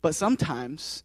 But 0.01 0.15
sometimes 0.15 1.03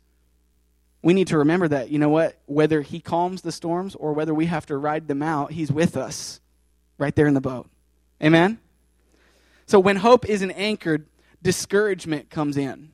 we 1.01 1.15
need 1.15 1.29
to 1.29 1.39
remember 1.39 1.67
that, 1.69 1.89
you 1.89 1.97
know 1.97 2.09
what? 2.09 2.37
Whether 2.45 2.81
he 2.81 2.99
calms 2.99 3.41
the 3.41 3.51
storms 3.51 3.95
or 3.95 4.13
whether 4.13 4.35
we 4.35 4.45
have 4.45 4.67
to 4.67 4.77
ride 4.77 5.07
them 5.07 5.23
out, 5.23 5.51
he's 5.51 5.71
with 5.71 5.97
us 5.97 6.41
right 6.99 7.15
there 7.15 7.25
in 7.25 7.33
the 7.33 7.41
boat. 7.41 7.71
Amen? 8.23 8.59
So 9.65 9.79
when 9.79 9.95
hope 9.95 10.29
isn't 10.29 10.51
anchored, 10.51 11.07
discouragement 11.41 12.29
comes 12.29 12.55
in. 12.55 12.91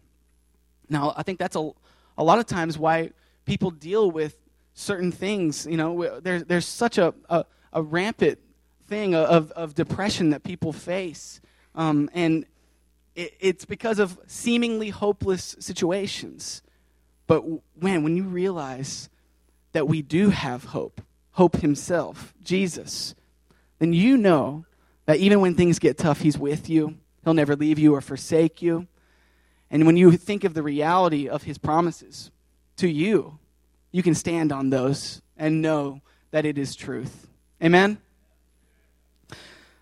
Now, 0.88 1.14
I 1.18 1.24
think 1.24 1.38
that's 1.38 1.58
a, 1.58 1.72
a 2.18 2.24
lot 2.24 2.40
of 2.40 2.46
times 2.46 2.78
why 2.78 3.12
people 3.44 3.72
deal 3.72 4.10
with 4.10 4.38
certain 4.74 5.12
things. 5.12 5.68
You 5.70 5.76
know, 5.76 6.22
there's, 6.22 6.46
there's 6.46 6.66
such 6.66 6.98
a, 6.98 7.14
a, 7.28 7.44
a 7.74 7.84
rampant 7.84 8.40
thing 8.88 9.16
of, 9.16 9.52
of 9.52 9.76
depression 9.76 10.30
that 10.30 10.44
people 10.44 10.72
face. 10.72 11.42
Um, 11.78 12.10
and 12.14 12.46
it, 13.16 13.34
it's 13.40 13.64
because 13.64 14.00
of 14.00 14.20
seemingly 14.28 14.90
hopeless 14.90 15.56
situations. 15.60 16.62
But 17.28 17.42
when, 17.80 18.04
when 18.04 18.18
you 18.18 18.24
realize 18.24 19.10
that 19.72 19.88
we 19.88 20.02
do 20.02 20.32
have 20.32 20.66
hope, 20.66 21.02
hope 21.32 21.58
Himself, 21.58 22.34
Jesus, 22.44 23.16
then 23.80 23.94
you 23.94 24.18
know 24.18 24.66
that 25.06 25.18
even 25.18 25.40
when 25.40 25.56
things 25.56 25.80
get 25.80 25.98
tough, 25.98 26.20
He's 26.20 26.38
with 26.38 26.70
you. 26.70 26.98
He'll 27.24 27.34
never 27.34 27.56
leave 27.56 27.80
you 27.80 27.94
or 27.94 28.02
forsake 28.02 28.62
you. 28.62 28.88
And 29.70 29.86
when 29.86 29.98
you 29.98 30.12
think 30.18 30.44
of 30.44 30.54
the 30.54 30.64
reality 30.64 31.30
of 31.30 31.44
His 31.44 31.58
promises 31.58 32.32
to 32.78 32.88
you, 32.88 33.38
you 33.92 34.02
can 34.02 34.16
stand 34.16 34.52
on 34.52 34.70
those 34.70 35.22
and 35.38 35.62
know 35.62 36.02
that 36.32 36.46
it 36.46 36.58
is 36.58 36.76
truth. 36.76 37.28
Amen? 37.62 38.00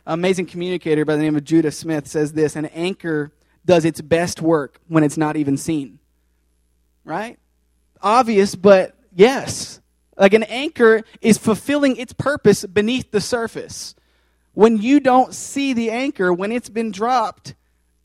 Amazing 0.06 0.46
communicator 0.46 1.04
by 1.06 1.16
the 1.16 1.22
name 1.22 1.36
of 1.36 1.44
Judah 1.44 1.72
Smith 1.72 2.08
says 2.08 2.34
this 2.34 2.56
An 2.56 2.66
anchor 2.68 3.32
does 3.66 3.86
its 3.86 4.02
best 4.02 4.42
work 4.42 4.80
when 4.88 5.04
it's 5.04 5.18
not 5.18 5.36
even 5.36 5.58
seen. 5.58 6.00
Right? 7.04 7.40
Obvious, 8.02 8.56
but 8.56 8.96
yes. 9.14 9.82
Like 10.18 10.34
an 10.34 10.44
anchor 10.44 11.04
is 11.22 11.38
fulfilling 11.38 11.98
its 11.98 12.14
purpose 12.14 12.66
beneath 12.66 13.12
the 13.12 13.22
surface. 13.22 13.96
When 14.54 14.78
you 14.78 15.00
don't 15.00 15.34
see 15.34 15.74
the 15.74 15.92
anchor, 15.92 16.32
when 16.32 16.52
it's 16.52 16.70
been 16.70 16.92
dropped, 16.92 17.56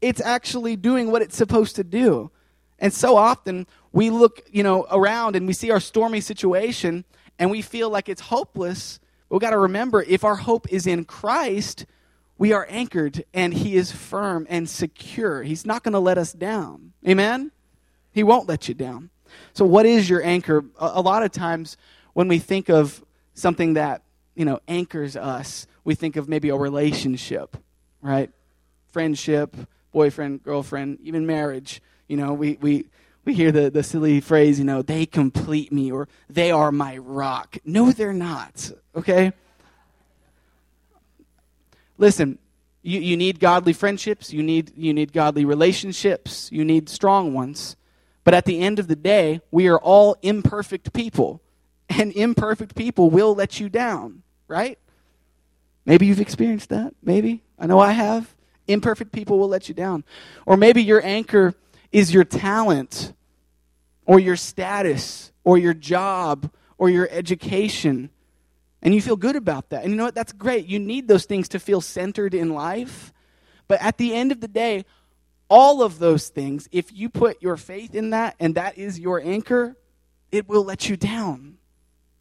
it's 0.00 0.21
actually 0.21 0.76
doing 0.76 1.12
what 1.12 1.23
it's 1.23 1.37
supposed 1.37 1.76
to 1.76 1.85
do. 1.85 2.30
And 2.78 2.92
so 2.92 3.16
often 3.16 3.66
we 3.92 4.11
look, 4.11 4.42
you 4.50 4.62
know, 4.62 4.87
around 4.90 5.37
and 5.37 5.47
we 5.47 5.52
see 5.52 5.71
our 5.71 5.80
stormy 5.80 6.21
situation 6.21 7.04
and 7.38 7.50
we 7.50 7.62
feel 7.62 7.90
like 7.90 8.09
it's 8.09 8.21
hopeless. 8.21 8.99
We've 9.30 9.40
got 9.40 9.50
to 9.50 9.58
remember 9.58 10.02
if 10.02 10.25
our 10.25 10.37
hope 10.37 10.70
is 10.72 10.87
in 10.87 11.04
Christ, 11.04 11.87
we 12.37 12.52
are 12.52 12.66
anchored 12.68 13.25
and 13.32 13.54
he 13.54 13.76
is 13.76 13.92
firm 13.92 14.46
and 14.50 14.68
secure. 14.68 15.42
He's 15.42 15.64
not 15.64 15.84
going 15.84 15.92
to 15.92 16.00
let 16.00 16.18
us 16.18 16.32
down. 16.32 16.92
Amen? 17.08 17.52
He 18.12 18.25
won't 18.25 18.49
let 18.49 18.68
you 18.68 18.75
down. 18.75 19.10
So 19.52 19.64
what 19.64 19.87
is 19.87 20.10
your 20.10 20.22
anchor? 20.25 20.64
A, 20.80 20.92
a 20.94 21.00
lot 21.00 21.22
of 21.22 21.30
times 21.30 21.76
when 22.12 22.26
we 22.26 22.38
think 22.38 22.68
of 22.68 23.04
something 23.34 23.75
that, 23.75 24.02
you 24.34 24.44
know, 24.44 24.58
anchors 24.66 25.16
us, 25.16 25.66
we 25.84 25.94
think 25.94 26.16
of 26.16 26.28
maybe 26.28 26.49
a 26.49 26.56
relationship, 26.56 27.56
right? 28.02 28.30
Friendship, 28.90 29.56
boyfriend, 29.92 30.42
girlfriend, 30.42 30.99
even 31.02 31.26
marriage. 31.26 31.80
You 32.08 32.16
know, 32.16 32.32
we, 32.32 32.58
we, 32.60 32.87
we 33.30 33.37
hear 33.37 33.52
the, 33.52 33.70
the 33.70 33.84
silly 33.84 34.20
phrase, 34.20 34.58
you 34.58 34.64
know, 34.64 34.82
they 34.82 35.06
complete 35.06 35.70
me 35.70 35.92
or 35.92 36.08
they 36.28 36.50
are 36.50 36.72
my 36.72 36.96
rock. 36.99 37.58
No, 37.64 37.92
they're 37.92 38.12
not, 38.12 38.72
okay? 38.96 39.32
Listen, 41.96 42.40
you, 42.82 42.99
you 42.99 43.16
need 43.16 43.38
godly 43.38 43.72
friendships, 43.72 44.32
you 44.32 44.42
need, 44.42 44.72
you 44.76 44.92
need 44.92 45.12
godly 45.12 45.44
relationships, 45.44 46.50
you 46.50 46.64
need 46.64 46.88
strong 46.88 47.32
ones. 47.32 47.76
But 48.25 48.34
at 48.34 48.46
the 48.46 48.58
end 48.58 48.80
of 48.80 48.88
the 48.88 48.96
day, 48.96 49.42
we 49.52 49.68
are 49.68 49.78
all 49.78 50.16
imperfect 50.22 50.92
people. 50.92 51.40
And 51.88 52.12
imperfect 52.12 52.75
people 52.75 53.10
will 53.10 53.37
let 53.37 53.60
you 53.60 53.68
down, 53.68 54.25
right? 54.49 54.76
Maybe 55.87 56.06
you've 56.06 56.20
experienced 56.20 56.70
that. 56.70 56.94
Maybe. 57.00 57.44
I 57.60 57.66
know 57.66 57.78
I 57.78 57.92
have. 57.92 58.34
Imperfect 58.66 59.12
people 59.12 59.38
will 59.38 59.49
let 59.49 59.68
you 59.68 59.75
down. 59.75 60.02
Or 60.46 60.56
maybe 60.56 60.82
your 60.82 61.04
anchor 61.04 61.54
is 61.92 62.12
your 62.12 62.25
talent 62.25 63.12
or 64.10 64.18
your 64.18 64.34
status 64.34 65.30
or 65.44 65.56
your 65.56 65.72
job 65.72 66.50
or 66.78 66.90
your 66.90 67.08
education. 67.12 68.10
And 68.82 68.92
you 68.92 69.00
feel 69.00 69.14
good 69.14 69.36
about 69.36 69.70
that. 69.70 69.84
And 69.84 69.92
you 69.92 69.96
know 69.96 70.06
what? 70.06 70.16
That's 70.16 70.32
great. 70.32 70.66
You 70.66 70.80
need 70.80 71.06
those 71.06 71.26
things 71.26 71.48
to 71.50 71.60
feel 71.60 71.80
centered 71.80 72.34
in 72.34 72.52
life. 72.52 73.12
But 73.68 73.80
at 73.80 73.98
the 73.98 74.12
end 74.12 74.32
of 74.32 74.40
the 74.40 74.48
day, 74.48 74.84
all 75.48 75.80
of 75.80 76.00
those 76.00 76.28
things, 76.28 76.68
if 76.72 76.92
you 76.92 77.08
put 77.08 77.40
your 77.40 77.56
faith 77.56 77.94
in 77.94 78.10
that 78.10 78.34
and 78.40 78.56
that 78.56 78.78
is 78.78 78.98
your 78.98 79.20
anchor, 79.20 79.76
it 80.32 80.48
will 80.48 80.64
let 80.64 80.88
you 80.88 80.96
down 80.96 81.58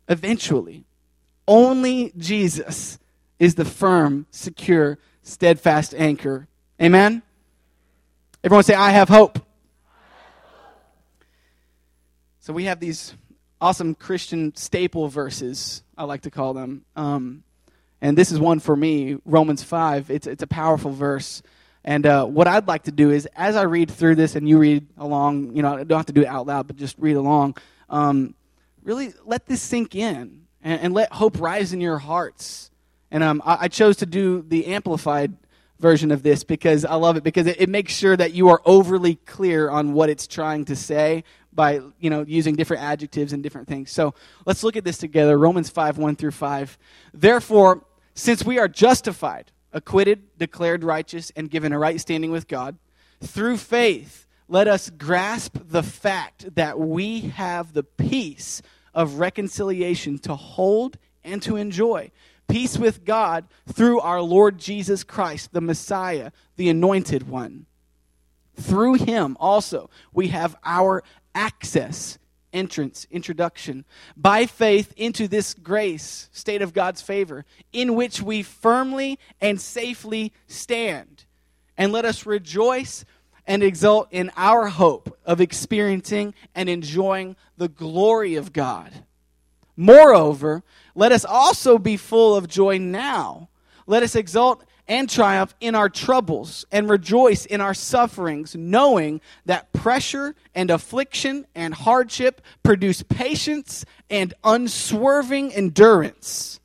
eventually. 0.07 0.85
Only 1.47 2.13
Jesus 2.15 2.99
is 3.39 3.55
the 3.55 3.65
firm, 3.65 4.27
secure, 4.29 4.99
steadfast 5.23 5.95
anchor. 5.95 6.47
Amen? 6.79 7.23
Everyone 8.43 8.63
say, 8.63 8.75
I 8.75 8.91
have 8.91 9.09
hope. 9.09 9.39
So 12.49 12.53
we 12.53 12.63
have 12.63 12.79
these 12.79 13.13
awesome 13.61 13.93
Christian 13.93 14.55
staple 14.55 15.07
verses, 15.07 15.83
I 15.95 16.05
like 16.05 16.21
to 16.21 16.31
call 16.31 16.55
them. 16.55 16.83
Um, 16.95 17.43
and 18.01 18.17
this 18.17 18.31
is 18.31 18.39
one 18.39 18.59
for 18.59 18.75
me, 18.75 19.17
Romans 19.23 19.61
5. 19.61 20.09
It's, 20.09 20.25
it's 20.25 20.41
a 20.41 20.47
powerful 20.47 20.89
verse. 20.89 21.43
And 21.83 22.07
uh, 22.07 22.25
what 22.25 22.47
I'd 22.47 22.67
like 22.67 22.85
to 22.85 22.91
do 22.91 23.11
is, 23.11 23.27
as 23.35 23.55
I 23.55 23.61
read 23.65 23.91
through 23.91 24.15
this 24.15 24.35
and 24.35 24.49
you 24.49 24.57
read 24.57 24.87
along, 24.97 25.55
you 25.55 25.61
know, 25.61 25.75
I 25.75 25.83
don't 25.83 25.99
have 25.99 26.07
to 26.07 26.13
do 26.13 26.21
it 26.21 26.27
out 26.27 26.47
loud, 26.47 26.65
but 26.65 26.75
just 26.75 26.97
read 26.97 27.17
along, 27.17 27.55
um, 27.87 28.33
really 28.83 29.13
let 29.25 29.45
this 29.45 29.61
sink 29.61 29.93
in 29.93 30.47
and, 30.63 30.81
and, 30.81 30.93
let 30.95 31.13
hope 31.13 31.39
rise 31.39 31.71
in 31.71 31.81
your 31.81 31.99
hearts. 31.99 32.71
And 33.11 33.23
um, 33.23 33.43
I, 33.45 33.65
I, 33.65 33.67
chose 33.67 33.97
to 33.97 34.07
do 34.07 34.41
the 34.41 34.65
amplified 34.73 35.37
version 35.79 36.11
of 36.11 36.23
this 36.23 36.43
because 36.43 36.85
I 36.85 36.95
love 36.95 37.17
it 37.17 37.23
because 37.23 37.47
it, 37.47 37.61
it 37.61 37.69
makes 37.69 37.93
sure 37.93 38.15
that 38.15 38.33
you 38.33 38.49
are 38.49 38.61
overly 38.65 39.15
clear 39.15 39.69
on 39.69 39.93
what 39.93 40.09
it's 40.09 40.27
trying 40.27 40.65
to 40.65 40.75
say 40.75 41.23
by 41.53 41.81
you 41.99 42.09
know 42.09 42.23
using 42.27 42.55
different 42.55 42.83
adjectives 42.83 43.33
and 43.33 43.41
different 43.41 43.67
things. 43.67 43.91
So 43.91 44.13
let's 44.45 44.63
look 44.63 44.75
at 44.75 44.83
this 44.83 44.97
together. 44.97 45.37
Romans 45.37 45.69
5, 45.69 45.97
1 45.97 46.15
through 46.15 46.31
5. 46.31 46.77
Therefore, 47.13 47.83
since 48.13 48.43
we 48.43 48.59
are 48.59 48.67
justified, 48.67 49.51
acquitted, 49.71 50.37
declared 50.37 50.83
righteous, 50.83 51.31
and 51.35 51.49
given 51.49 51.71
a 51.71 51.79
right 51.79 51.99
standing 51.99 52.31
with 52.31 52.47
God, 52.47 52.77
through 53.21 53.57
faith, 53.57 54.27
let 54.47 54.67
us 54.67 54.89
grasp 54.89 55.57
the 55.63 55.83
fact 55.83 56.55
that 56.55 56.79
we 56.79 57.21
have 57.21 57.73
the 57.73 57.83
peace 57.83 58.61
of 58.93 59.19
reconciliation 59.19 60.17
to 60.19 60.35
hold 60.35 60.97
and 61.23 61.41
to 61.43 61.55
enjoy. 61.55 62.11
Peace 62.49 62.77
with 62.77 63.05
God 63.05 63.45
through 63.71 63.99
our 63.99 64.21
Lord 64.21 64.57
Jesus 64.57 65.03
Christ, 65.03 65.53
the 65.53 65.61
Messiah, 65.61 66.31
the 66.57 66.67
anointed 66.67 67.29
one. 67.29 67.67
Through 68.55 68.95
him 68.95 69.37
also 69.39 69.89
we 70.11 70.29
have 70.29 70.55
our 70.65 71.03
access, 71.35 72.17
entrance, 72.51 73.05
introduction, 73.11 73.85
by 74.17 74.47
faith 74.47 74.93
into 74.97 75.27
this 75.27 75.53
grace, 75.53 76.27
state 76.31 76.63
of 76.63 76.73
God's 76.73 77.03
favor, 77.03 77.45
in 77.71 77.93
which 77.93 78.21
we 78.21 78.41
firmly 78.41 79.19
and 79.39 79.61
safely 79.61 80.33
stand. 80.47 81.25
And 81.77 81.91
let 81.91 82.03
us 82.03 82.25
rejoice 82.25 83.05
and 83.45 83.61
exult 83.61 84.07
in 84.11 84.31
our 84.35 84.67
hope 84.67 85.17
of 85.23 85.39
experiencing 85.39 86.33
and 86.55 86.67
enjoying 86.67 87.35
the 87.57 87.69
glory 87.69 88.35
of 88.35 88.53
God. 88.53 88.91
Moreover, 89.77 90.63
let 90.99 91.13
us 91.13 91.23
also 91.23 91.77
be 91.77 91.95
full 91.95 92.35
of 92.35 92.49
joy 92.49 92.77
now. 92.77 93.47
Let 93.87 94.03
us 94.03 94.15
exult 94.15 94.65
and 94.85 95.09
triumph 95.09 95.55
in 95.61 95.73
our 95.73 95.87
troubles 95.87 96.65
and 96.73 96.89
rejoice 96.89 97.45
in 97.45 97.61
our 97.61 97.73
sufferings, 97.73 98.53
knowing 98.53 99.21
that 99.45 99.71
pressure 99.71 100.35
and 100.53 100.69
affliction 100.69 101.47
and 101.55 101.73
hardship 101.73 102.41
produce 102.63 103.01
patience 103.03 103.85
and 104.09 104.33
unswerving 104.43 105.53
endurance. 105.53 106.59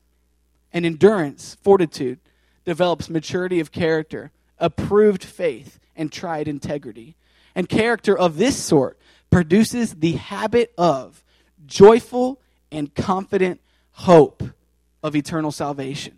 And 0.73 0.85
endurance, 0.85 1.57
fortitude, 1.63 2.19
develops 2.65 3.09
maturity 3.09 3.61
of 3.61 3.71
character, 3.71 4.33
approved 4.59 5.23
faith, 5.23 5.79
and 5.95 6.11
tried 6.11 6.49
integrity. 6.49 7.15
And 7.55 7.69
character 7.69 8.19
of 8.19 8.37
this 8.37 8.61
sort 8.61 8.99
produces 9.31 9.95
the 9.95 10.15
habit 10.15 10.75
of 10.77 11.23
joyful 11.67 12.41
and 12.73 12.93
confident 12.97 13.61
hope 13.95 14.43
of 15.03 15.17
eternal 15.17 15.53
salvation. 15.53 16.15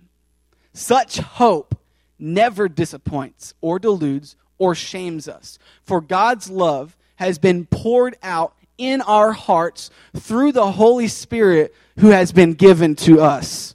Such 0.72 1.18
hope 1.18 1.78
never 2.18 2.68
disappoints 2.68 3.54
or 3.60 3.78
deludes 3.78 4.36
or 4.58 4.74
shames 4.74 5.28
us. 5.28 5.58
For 5.82 6.00
God's 6.00 6.50
love 6.50 6.96
has 7.16 7.38
been 7.38 7.66
poured 7.66 8.16
out 8.22 8.54
in 8.78 9.00
our 9.02 9.32
hearts 9.32 9.90
through 10.14 10.52
the 10.52 10.72
Holy 10.72 11.08
Spirit 11.08 11.74
who 11.98 12.08
has 12.08 12.32
been 12.32 12.52
given 12.52 12.94
to 12.96 13.20
us. 13.20 13.74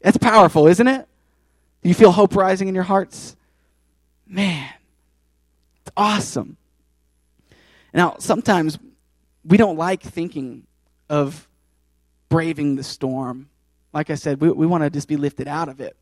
That's 0.00 0.16
powerful, 0.16 0.66
isn't 0.66 0.86
it? 0.86 1.06
Do 1.82 1.88
you 1.88 1.94
feel 1.94 2.12
hope 2.12 2.34
rising 2.34 2.68
in 2.68 2.74
your 2.74 2.84
hearts? 2.84 3.36
Man, 4.26 4.68
it's 5.80 5.92
awesome. 5.96 6.56
Now, 7.94 8.16
sometimes 8.18 8.78
we 9.44 9.56
don't 9.56 9.76
like 9.76 10.02
thinking 10.02 10.66
of 11.08 11.45
braving 12.28 12.76
the 12.76 12.82
storm. 12.82 13.48
Like 13.92 14.10
I 14.10 14.14
said, 14.14 14.40
we, 14.40 14.50
we 14.50 14.66
want 14.66 14.84
to 14.84 14.90
just 14.90 15.08
be 15.08 15.16
lifted 15.16 15.48
out 15.48 15.68
of 15.68 15.80
it. 15.80 15.96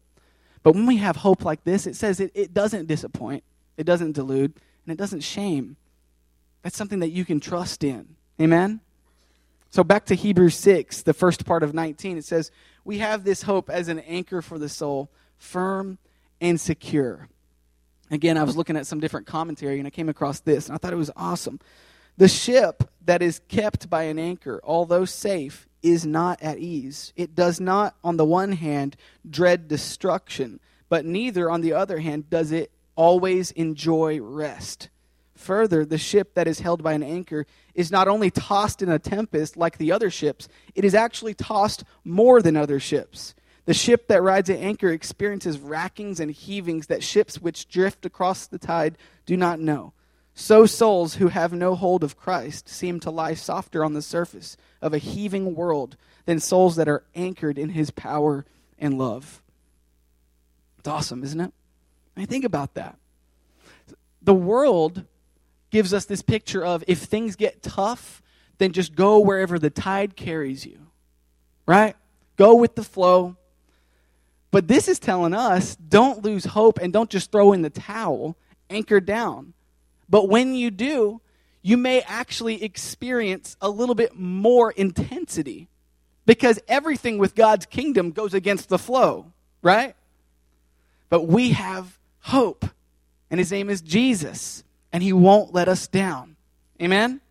But 0.63 0.75
when 0.75 0.87
we 0.87 0.97
have 0.97 1.17
hope 1.17 1.45
like 1.45 1.65
this, 1.65 1.87
it 1.87 1.95
says 1.95 2.21
it, 2.21 2.33
it 2.35 2.55
doesn't 2.55 2.87
disappoint, 2.87 3.45
it 3.77 3.85
doesn't 3.85 4.13
delude, 4.13 4.55
and 4.85 4.93
it 4.93 4.97
doesn't 4.97 5.21
shame. 5.21 5.77
That's 6.63 6.77
something 6.77 7.01
that 7.01 7.11
you 7.11 7.25
can 7.25 7.41
trust 7.41 7.85
in. 7.85 8.17
Amen? 8.41 8.81
So 9.71 9.85
back 9.85 10.07
to 10.07 10.15
Hebrews 10.15 10.55
6, 10.57 11.03
the 11.03 11.13
first 11.13 11.45
part 11.45 11.63
of 11.63 11.75
19, 11.75 12.17
it 12.17 12.25
says, 12.25 12.51
We 12.85 12.99
have 12.99 13.25
this 13.25 13.43
hope 13.43 13.69
as 13.69 13.89
an 13.89 13.99
anchor 14.01 14.41
for 14.41 14.59
the 14.59 14.69
soul, 14.69 15.11
firm 15.37 15.99
and 16.41 16.61
secure. 16.61 17.29
Again, 18.11 18.39
I 18.39 18.45
was 18.45 18.57
looking 18.57 18.77
at 18.77 18.87
some 18.87 19.01
different 19.01 19.27
commentary 19.27 19.79
and 19.79 19.87
I 19.87 19.91
came 19.91 20.09
across 20.09 20.41
this, 20.41 20.69
and 20.69 20.75
I 20.75 20.79
thought 20.79 20.93
it 20.93 20.97
was 20.97 21.11
awesome. 21.17 21.61
The 22.17 22.29
ship 22.29 22.89
that 23.05 23.21
is 23.21 23.41
kept 23.49 23.91
by 23.91 24.05
an 24.05 24.19
anchor, 24.19 24.61
although 24.63 25.05
safe, 25.05 25.69
is 25.85 26.07
not 26.07 26.41
at 26.43 26.59
ease. 26.59 27.13
It 27.15 27.35
does 27.35 27.61
not, 27.61 27.95
on 28.03 28.17
the 28.17 28.25
one 28.25 28.53
hand, 28.53 28.97
dread 29.29 29.69
destruction, 29.69 30.59
but 30.89 31.05
neither, 31.05 31.51
on 31.51 31.61
the 31.61 31.75
other 31.75 31.99
hand, 31.99 32.31
does 32.31 32.51
it 32.51 32.71
always 32.97 33.51
enjoy 33.53 34.21
rest. 34.21 34.89
Further, 35.37 35.85
the 35.85 35.99
ship 35.99 36.35
that 36.35 36.49
is 36.49 36.61
held 36.61 36.83
by 36.83 36.95
an 36.95 37.03
anchor 37.03 37.47
is 37.75 37.91
not 37.91 38.09
only 38.09 38.31
tossed 38.31 38.81
in 38.81 38.89
a 38.89 38.99
tempest 38.99 39.57
like 39.57 39.77
the 39.77 39.93
other 39.93 40.09
ships, 40.09 40.49
it 40.75 40.85
is 40.85 40.95
actually 40.95 41.35
tossed 41.35 41.85
more 42.03 42.41
than 42.41 42.57
other 42.57 42.81
ships. 42.81 43.35
The 43.67 43.75
ship 43.75 44.09
that 44.09 44.23
rides 44.23 44.49
at 44.49 44.61
anchor 44.61 44.91
experiences 44.91 45.59
rackings 45.59 46.19
and 46.21 46.35
heavings 46.35 46.87
that 46.87 47.03
ships 47.03 47.41
which 47.41 47.69
drift 47.69 48.07
across 48.07 48.47
the 48.47 48.59
tide 48.59 48.97
do 49.27 49.37
not 49.37 49.61
know. 49.61 49.93
So 50.35 50.67
souls 50.67 51.17
who 51.17 51.29
have 51.29 51.53
no 51.53 51.75
hold 51.75 52.03
of 52.03 52.17
Christ 52.17 52.69
seem 52.69 53.01
to 53.01 53.11
lie 53.11 53.35
softer 53.35 53.85
on 53.85 53.95
the 53.95 54.03
surface 54.03 54.57
of 54.85 54.93
a 54.93 54.99
heaving 54.99 55.55
world 55.55 55.97
than 56.27 56.39
souls 56.39 56.77
that 56.77 56.89
are 56.89 57.03
anchored 57.15 57.59
in 57.59 57.71
his 57.71 57.91
power 57.91 58.45
and 58.79 58.99
love. 58.99 59.43
It's 60.79 60.87
awesome, 60.87 61.25
isn't 61.25 61.41
it? 61.41 61.53
I 62.15 62.21
mean, 62.21 62.27
think 62.27 62.45
about 62.45 62.75
that. 62.75 62.99
The 64.21 64.35
world 64.35 65.05
gives 65.71 65.95
us 65.95 66.05
this 66.05 66.21
picture 66.21 66.65
of 66.65 66.85
if 66.87 66.99
things 66.99 67.35
get 67.35 67.63
tough, 67.63 68.23
then 68.59 68.73
just 68.73 68.95
go 68.95 69.19
wherever 69.19 69.59
the 69.59 69.71
tide 69.71 70.17
carries 70.17 70.67
you. 70.67 70.79
Right? 71.67 71.97
Go 72.37 72.55
with 72.55 72.75
the 72.75 72.85
flow. 72.85 73.37
But 74.51 74.69
this 74.69 74.87
is 74.87 74.99
telling 74.99 75.33
us 75.33 75.77
don't 75.77 76.23
lose 76.23 76.45
hope 76.45 76.79
and 76.79 76.93
don't 76.93 77.11
just 77.11 77.33
throw 77.33 77.55
in 77.55 77.63
the 77.63 77.71
towel, 77.71 78.37
anchor 78.69 79.01
down. 79.01 79.55
But 80.11 80.29
when 80.29 80.55
you 80.55 80.71
do, 80.71 81.23
you 81.67 81.79
may 81.79 82.03
actually 82.03 82.63
experience 82.63 83.57
a 83.63 83.71
little 83.71 83.95
bit 83.95 84.15
more 84.15 84.71
intensity 84.71 85.67
because 86.27 86.61
everything 86.69 87.17
with 87.17 87.35
God's 87.35 87.65
kingdom 87.65 88.11
goes 88.11 88.35
against 88.35 88.69
the 88.69 88.79
flow, 88.79 89.33
right? 89.63 89.97
But 91.09 91.23
we 91.23 91.53
have 91.53 91.99
hope, 92.21 92.67
and 93.31 93.41
his 93.41 93.51
name 93.51 93.71
is 93.71 93.81
Jesus, 93.81 94.63
and 94.93 95.03
he 95.03 95.15
won't 95.15 95.55
let 95.55 95.67
us 95.67 95.87
down. 95.87 96.37
Amen? 96.83 97.23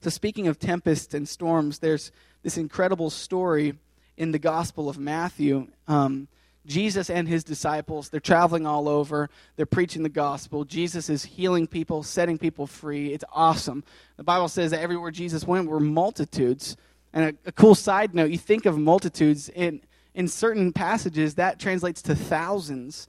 So, 0.00 0.10
speaking 0.10 0.48
of 0.48 0.58
tempests 0.58 1.14
and 1.14 1.28
storms, 1.28 1.78
there's 1.78 2.10
this 2.42 2.58
incredible 2.58 3.10
story 3.10 3.74
in 4.16 4.32
the 4.32 4.40
Gospel 4.40 4.88
of 4.88 4.98
Matthew. 4.98 5.68
Um, 5.86 6.26
Jesus 6.66 7.08
and 7.10 7.28
his 7.28 7.44
disciples, 7.44 8.08
they're 8.08 8.20
traveling 8.20 8.66
all 8.66 8.88
over. 8.88 9.30
They're 9.56 9.66
preaching 9.66 10.02
the 10.02 10.08
gospel. 10.08 10.64
Jesus 10.64 11.08
is 11.08 11.24
healing 11.24 11.66
people, 11.66 12.02
setting 12.02 12.38
people 12.38 12.66
free. 12.66 13.12
It's 13.12 13.24
awesome. 13.32 13.84
The 14.16 14.24
Bible 14.24 14.48
says 14.48 14.72
that 14.72 14.80
everywhere 14.80 15.10
Jesus 15.10 15.46
went 15.46 15.68
were 15.68 15.80
multitudes. 15.80 16.76
And 17.12 17.24
a, 17.24 17.48
a 17.48 17.52
cool 17.52 17.74
side 17.74 18.14
note 18.14 18.30
you 18.30 18.38
think 18.38 18.66
of 18.66 18.78
multitudes, 18.78 19.48
in, 19.48 19.80
in 20.14 20.28
certain 20.28 20.72
passages, 20.72 21.34
that 21.36 21.58
translates 21.58 22.02
to 22.02 22.14
thousands. 22.14 23.08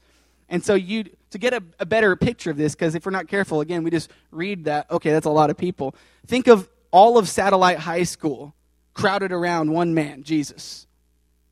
And 0.50 0.64
so 0.64 0.76
you 0.76 1.06
to 1.32 1.38
get 1.38 1.54
a, 1.54 1.62
a 1.80 1.86
better 1.86 2.16
picture 2.16 2.52
of 2.52 2.58
this, 2.58 2.74
because 2.74 2.96
if 2.96 3.06
we're 3.06 3.12
not 3.12 3.28
careful, 3.28 3.60
again, 3.62 3.84
we 3.84 3.92
just 3.92 4.10
read 4.32 4.64
that, 4.66 4.90
okay, 4.90 5.12
that's 5.12 5.26
a 5.26 5.30
lot 5.30 5.50
of 5.50 5.58
people. 5.58 5.94
Think 6.26 6.48
of 6.48 6.70
all 6.92 7.18
of 7.18 7.28
Satellite 7.28 7.80
High 7.80 8.04
School 8.04 8.56
crowded 8.94 9.32
around 9.32 9.72
one 9.72 9.94
man, 9.94 10.24
Jesus 10.24 10.87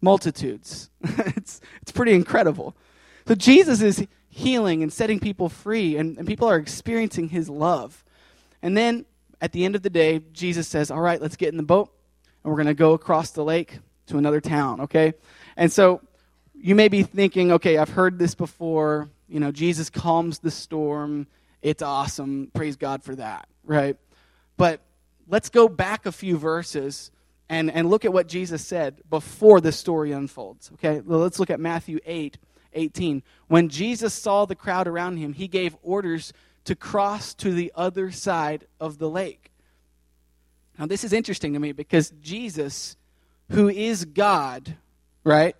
multitudes. 0.05 0.89
it's, 1.03 1.59
it's 1.81 1.91
pretty 1.91 2.13
incredible. 2.13 2.77
So 3.27 3.35
Jesus 3.35 3.81
is 3.81 4.07
healing 4.29 4.83
and 4.83 4.93
setting 4.93 5.19
people 5.19 5.49
free, 5.49 5.97
and, 5.97 6.17
and 6.17 6.25
people 6.27 6.47
are 6.47 6.55
experiencing 6.57 7.27
his 7.29 7.49
love. 7.49 8.05
And 8.61 8.77
then 8.77 9.05
at 9.41 9.51
the 9.51 9.65
end 9.65 9.75
of 9.75 9.81
the 9.81 9.89
day, 9.89 10.21
Jesus 10.31 10.67
says, 10.67 10.91
All 10.91 11.01
right, 11.01 11.21
let's 11.21 11.35
get 11.35 11.49
in 11.49 11.57
the 11.57 11.63
boat, 11.63 11.91
and 12.43 12.51
we're 12.51 12.57
going 12.57 12.67
to 12.67 12.73
go 12.73 12.93
across 12.93 13.31
the 13.31 13.43
lake 13.43 13.79
to 14.07 14.17
another 14.17 14.39
town, 14.39 14.81
okay? 14.81 15.13
And 15.57 15.71
so 15.71 16.01
you 16.53 16.75
may 16.75 16.87
be 16.87 17.03
thinking, 17.03 17.51
okay, 17.53 17.77
I've 17.77 17.89
heard 17.89 18.19
this 18.19 18.35
before. 18.35 19.09
You 19.27 19.39
know, 19.39 19.51
Jesus 19.51 19.89
calms 19.89 20.39
the 20.39 20.51
storm. 20.51 21.27
It's 21.61 21.81
awesome. 21.81 22.51
Praise 22.53 22.75
God 22.75 23.03
for 23.03 23.15
that, 23.15 23.47
right? 23.63 23.97
But 24.57 24.81
let's 25.27 25.49
go 25.49 25.67
back 25.67 26.05
a 26.05 26.11
few 26.11 26.37
verses 26.37 27.11
and, 27.49 27.71
and 27.71 27.89
look 27.89 28.05
at 28.05 28.13
what 28.13 28.27
Jesus 28.27 28.65
said 28.65 29.01
before 29.09 29.61
the 29.61 29.71
story 29.71 30.11
unfolds. 30.11 30.71
Okay, 30.73 31.01
well, 31.01 31.19
let's 31.19 31.39
look 31.39 31.49
at 31.49 31.59
Matthew 31.59 31.99
8 32.05 32.37
18. 32.73 33.23
When 33.47 33.69
Jesus 33.69 34.13
saw 34.13 34.45
the 34.45 34.55
crowd 34.55 34.87
around 34.87 35.17
him, 35.17 35.33
he 35.33 35.47
gave 35.47 35.77
orders 35.81 36.33
to 36.65 36.75
cross 36.75 37.33
to 37.35 37.53
the 37.53 37.71
other 37.75 38.11
side 38.11 38.67
of 38.79 38.97
the 38.97 39.09
lake. 39.09 39.51
Now, 40.77 40.85
this 40.87 41.05
is 41.05 41.13
interesting 41.13 41.53
to 41.53 41.59
me 41.59 41.71
because 41.71 42.11
Jesus, 42.21 42.97
who 43.49 43.69
is 43.69 44.03
God, 44.03 44.75
right? 45.23 45.55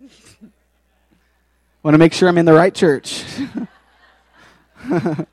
Want 1.82 1.94
to 1.94 1.98
make 1.98 2.12
sure 2.12 2.28
I'm 2.28 2.36
in 2.36 2.44
the 2.44 2.52
right 2.52 2.74
church. 2.74 3.24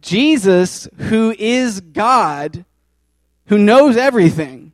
Jesus, 0.00 0.88
who 0.96 1.34
is 1.38 1.80
God, 1.80 2.64
who 3.46 3.58
knows 3.58 3.96
everything, 3.96 4.72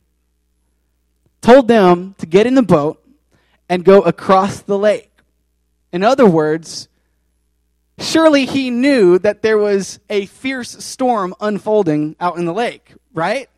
told 1.41 1.67
them 1.67 2.15
to 2.19 2.25
get 2.25 2.47
in 2.47 2.55
the 2.55 2.61
boat 2.61 3.03
and 3.69 3.83
go 3.83 4.01
across 4.01 4.61
the 4.61 4.77
lake. 4.77 5.11
In 5.91 6.03
other 6.03 6.25
words, 6.25 6.87
surely 7.99 8.45
he 8.45 8.69
knew 8.69 9.19
that 9.19 9.41
there 9.41 9.57
was 9.57 9.99
a 10.09 10.25
fierce 10.27 10.83
storm 10.83 11.35
unfolding 11.39 12.15
out 12.19 12.37
in 12.37 12.45
the 12.45 12.53
lake, 12.53 12.93
right? 13.13 13.49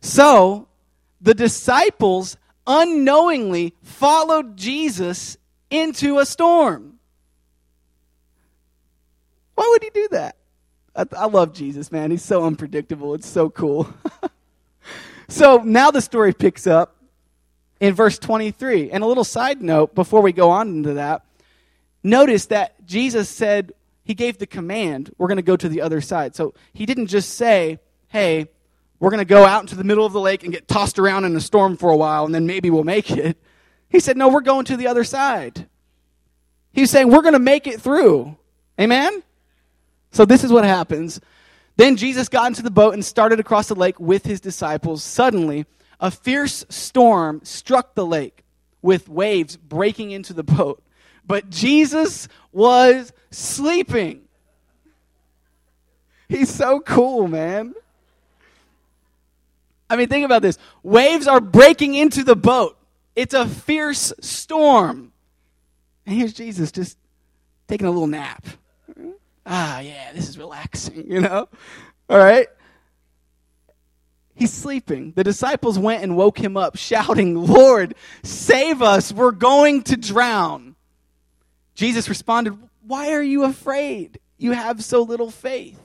So 0.00 0.68
the 1.20 1.34
disciples 1.34 2.36
unknowingly 2.66 3.74
followed 3.82 4.56
Jesus 4.56 5.36
into 5.70 6.18
a 6.18 6.26
storm. 6.26 6.98
Why 9.54 9.68
would 9.70 9.82
he 9.82 9.90
do 9.90 10.08
that? 10.12 10.36
I, 10.94 11.06
I 11.16 11.26
love 11.26 11.52
Jesus, 11.52 11.90
man. 11.90 12.10
He's 12.10 12.24
so 12.24 12.44
unpredictable. 12.44 13.14
It's 13.14 13.28
so 13.28 13.50
cool. 13.50 13.92
so 15.28 15.58
now 15.64 15.90
the 15.90 16.00
story 16.00 16.32
picks 16.32 16.66
up 16.66 16.96
in 17.80 17.94
verse 17.94 18.18
23. 18.18 18.90
And 18.90 19.02
a 19.02 19.06
little 19.06 19.24
side 19.24 19.62
note 19.62 19.94
before 19.94 20.20
we 20.20 20.32
go 20.32 20.50
on 20.50 20.68
into 20.68 20.94
that 20.94 21.24
notice 22.02 22.46
that 22.46 22.86
Jesus 22.86 23.28
said, 23.28 23.72
He 24.04 24.14
gave 24.14 24.38
the 24.38 24.46
command, 24.46 25.14
we're 25.18 25.28
going 25.28 25.36
to 25.36 25.42
go 25.42 25.56
to 25.56 25.68
the 25.68 25.80
other 25.80 26.00
side. 26.00 26.34
So 26.34 26.54
He 26.72 26.86
didn't 26.86 27.06
just 27.08 27.30
say, 27.30 27.78
hey, 28.08 28.46
we're 29.00 29.10
going 29.10 29.18
to 29.18 29.24
go 29.24 29.44
out 29.44 29.62
into 29.62 29.74
the 29.74 29.84
middle 29.84 30.06
of 30.06 30.12
the 30.12 30.20
lake 30.20 30.44
and 30.44 30.52
get 30.52 30.68
tossed 30.68 30.98
around 30.98 31.24
in 31.24 31.34
a 31.34 31.40
storm 31.40 31.76
for 31.76 31.90
a 31.90 31.96
while 31.96 32.24
and 32.24 32.34
then 32.34 32.46
maybe 32.46 32.70
we'll 32.70 32.84
make 32.84 33.10
it. 33.10 33.36
He 33.88 33.98
said, 34.00 34.16
no, 34.16 34.28
we're 34.28 34.42
going 34.42 34.64
to 34.66 34.76
the 34.76 34.86
other 34.86 35.02
side. 35.02 35.66
He's 36.72 36.90
saying, 36.90 37.10
we're 37.10 37.22
going 37.22 37.32
to 37.32 37.38
make 37.38 37.66
it 37.66 37.80
through. 37.80 38.36
Amen? 38.80 39.22
So 40.12 40.24
this 40.24 40.44
is 40.44 40.52
what 40.52 40.64
happens. 40.64 41.20
Then 41.76 41.96
Jesus 41.96 42.28
got 42.28 42.46
into 42.46 42.62
the 42.62 42.70
boat 42.70 42.94
and 42.94 43.04
started 43.04 43.40
across 43.40 43.68
the 43.68 43.74
lake 43.74 43.98
with 43.98 44.24
his 44.24 44.40
disciples. 44.40 45.02
Suddenly, 45.02 45.66
a 46.00 46.10
fierce 46.10 46.64
storm 46.68 47.40
struck 47.44 47.94
the 47.94 48.06
lake 48.06 48.44
with 48.82 49.08
waves 49.08 49.56
breaking 49.56 50.10
into 50.10 50.32
the 50.32 50.42
boat. 50.42 50.82
But 51.26 51.48
Jesus 51.48 52.28
was 52.52 53.12
sleeping. 53.30 54.22
He's 56.28 56.50
so 56.50 56.80
cool, 56.80 57.28
man. 57.28 57.74
I 59.88 59.96
mean, 59.96 60.08
think 60.08 60.24
about 60.24 60.42
this. 60.42 60.58
Waves 60.82 61.26
are 61.26 61.40
breaking 61.40 61.94
into 61.94 62.24
the 62.24 62.36
boat. 62.36 62.78
It's 63.14 63.34
a 63.34 63.46
fierce 63.46 64.12
storm. 64.20 65.12
And 66.06 66.16
here's 66.16 66.32
Jesus 66.32 66.72
just 66.72 66.98
taking 67.68 67.86
a 67.86 67.90
little 67.90 68.06
nap. 68.06 68.46
Ah, 69.46 69.80
yeah, 69.80 70.12
this 70.12 70.28
is 70.28 70.38
relaxing, 70.38 71.04
you 71.10 71.20
know? 71.20 71.48
All 72.08 72.18
right? 72.18 72.48
He's 74.34 74.52
sleeping. 74.52 75.12
The 75.14 75.24
disciples 75.24 75.78
went 75.78 76.02
and 76.02 76.16
woke 76.16 76.38
him 76.38 76.56
up, 76.56 76.76
shouting, 76.76 77.36
Lord, 77.36 77.94
save 78.22 78.82
us. 78.82 79.12
We're 79.12 79.30
going 79.30 79.82
to 79.84 79.96
drown. 79.96 80.74
Jesus 81.74 82.08
responded, 82.08 82.56
Why 82.86 83.12
are 83.12 83.22
you 83.22 83.44
afraid? 83.44 84.18
You 84.38 84.52
have 84.52 84.82
so 84.82 85.02
little 85.02 85.30
faith. 85.30 85.80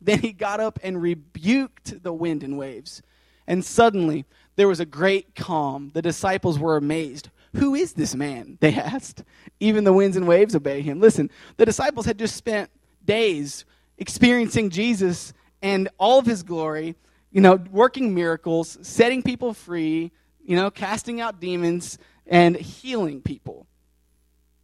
Then 0.00 0.18
he 0.18 0.32
got 0.32 0.60
up 0.60 0.78
and 0.82 1.00
rebuked 1.00 2.02
the 2.02 2.12
wind 2.12 2.42
and 2.42 2.58
waves. 2.58 3.02
And 3.46 3.64
suddenly 3.64 4.24
there 4.56 4.68
was 4.68 4.80
a 4.80 4.86
great 4.86 5.34
calm. 5.34 5.90
The 5.94 6.02
disciples 6.02 6.58
were 6.58 6.76
amazed. 6.76 7.30
Who 7.56 7.74
is 7.74 7.92
this 7.92 8.14
man? 8.14 8.58
They 8.60 8.74
asked. 8.74 9.22
Even 9.60 9.84
the 9.84 9.92
winds 9.92 10.16
and 10.16 10.26
waves 10.26 10.54
obey 10.54 10.82
him. 10.82 11.00
Listen, 11.00 11.30
the 11.56 11.66
disciples 11.66 12.06
had 12.06 12.18
just 12.18 12.36
spent 12.36 12.70
days 13.04 13.64
experiencing 13.98 14.70
Jesus 14.70 15.32
and 15.62 15.88
all 15.98 16.18
of 16.18 16.26
his 16.26 16.42
glory, 16.42 16.96
you 17.30 17.40
know, 17.40 17.56
working 17.70 18.14
miracles, 18.14 18.78
setting 18.82 19.22
people 19.22 19.54
free, 19.54 20.12
you 20.44 20.56
know, 20.56 20.70
casting 20.70 21.20
out 21.20 21.40
demons 21.40 21.98
and 22.26 22.56
healing 22.56 23.22
people. 23.22 23.66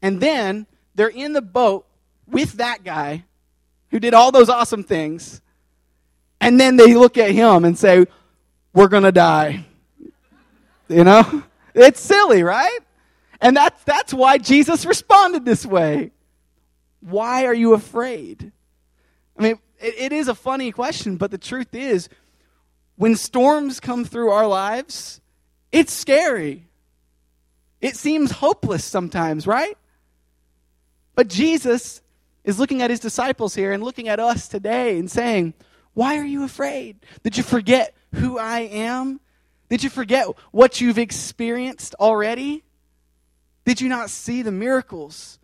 And 0.02 0.20
then 0.20 0.66
they're 0.94 1.08
in 1.08 1.32
the 1.32 1.42
boat 1.42 1.86
with 2.26 2.54
that 2.54 2.84
guy 2.84 3.24
who 3.90 3.98
did 3.98 4.14
all 4.14 4.30
those 4.30 4.48
awesome 4.48 4.84
things. 4.84 5.40
And 6.40 6.58
then 6.58 6.76
they 6.76 6.94
look 6.94 7.18
at 7.18 7.32
him 7.32 7.64
and 7.64 7.78
say, 7.78 8.06
We're 8.72 8.88
going 8.88 9.02
to 9.02 9.12
die. 9.12 9.66
You 10.88 11.04
know? 11.04 11.44
It's 11.72 12.00
silly, 12.00 12.42
right? 12.42 12.80
And 13.40 13.56
that's, 13.56 13.84
that's 13.84 14.12
why 14.12 14.38
Jesus 14.38 14.84
responded 14.84 15.44
this 15.44 15.64
way. 15.64 16.10
Why 17.00 17.46
are 17.46 17.54
you 17.54 17.74
afraid? 17.74 18.52
I 19.38 19.42
mean, 19.42 19.58
it, 19.80 19.94
it 19.98 20.12
is 20.12 20.28
a 20.28 20.34
funny 20.34 20.72
question, 20.72 21.16
but 21.16 21.30
the 21.30 21.38
truth 21.38 21.74
is, 21.74 22.08
when 22.96 23.16
storms 23.16 23.80
come 23.80 24.04
through 24.04 24.30
our 24.30 24.46
lives, 24.46 25.20
it's 25.72 25.92
scary. 25.92 26.66
It 27.80 27.96
seems 27.96 28.30
hopeless 28.30 28.84
sometimes, 28.84 29.46
right? 29.46 29.76
But 31.14 31.28
Jesus 31.28 32.02
is 32.44 32.58
looking 32.58 32.82
at 32.82 32.90
his 32.90 33.00
disciples 33.00 33.54
here 33.54 33.72
and 33.72 33.82
looking 33.82 34.08
at 34.08 34.20
us 34.20 34.48
today 34.48 34.98
and 34.98 35.10
saying, 35.10 35.54
Why 35.94 36.18
are 36.18 36.24
you 36.24 36.44
afraid? 36.44 36.98
Did 37.22 37.36
you 37.36 37.42
forget 37.42 37.94
who 38.14 38.38
I 38.38 38.60
am? 38.60 39.20
Did 39.70 39.82
you 39.82 39.90
forget 39.90 40.26
what 40.50 40.80
you've 40.80 40.98
experienced 40.98 41.94
already? 41.98 42.64
Did 43.64 43.80
you 43.80 43.88
not 43.88 44.10
see 44.10 44.42
the 44.42 44.52
miracles? 44.52 45.38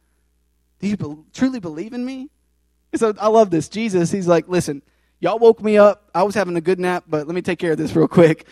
Do 0.80 0.88
you 0.88 0.96
be- 0.96 1.16
truly 1.32 1.60
believe 1.60 1.92
in 1.92 2.04
me? 2.04 2.30
so 2.94 3.14
I 3.20 3.28
love 3.28 3.50
this. 3.50 3.68
Jesus, 3.68 4.10
he's 4.10 4.26
like, 4.26 4.48
Listen, 4.48 4.82
y'all 5.20 5.38
woke 5.38 5.62
me 5.62 5.78
up. 5.78 6.10
I 6.14 6.22
was 6.22 6.34
having 6.34 6.56
a 6.56 6.60
good 6.60 6.78
nap, 6.78 7.04
but 7.06 7.26
let 7.26 7.34
me 7.34 7.42
take 7.42 7.58
care 7.58 7.72
of 7.72 7.78
this 7.78 7.94
real 7.94 8.08
quick. 8.08 8.46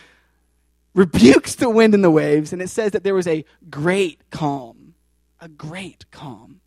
Rebukes 0.93 1.55
the 1.55 1.69
wind 1.69 1.93
and 1.93 2.03
the 2.03 2.11
waves, 2.11 2.53
and 2.53 2.61
it 2.61 2.69
says 2.69 2.91
that 2.91 3.03
there 3.03 3.15
was 3.15 3.27
a 3.27 3.43
great 3.69 4.29
calm. 4.29 4.93
A 5.41 5.49
great 5.49 6.09
calm. 6.11 6.61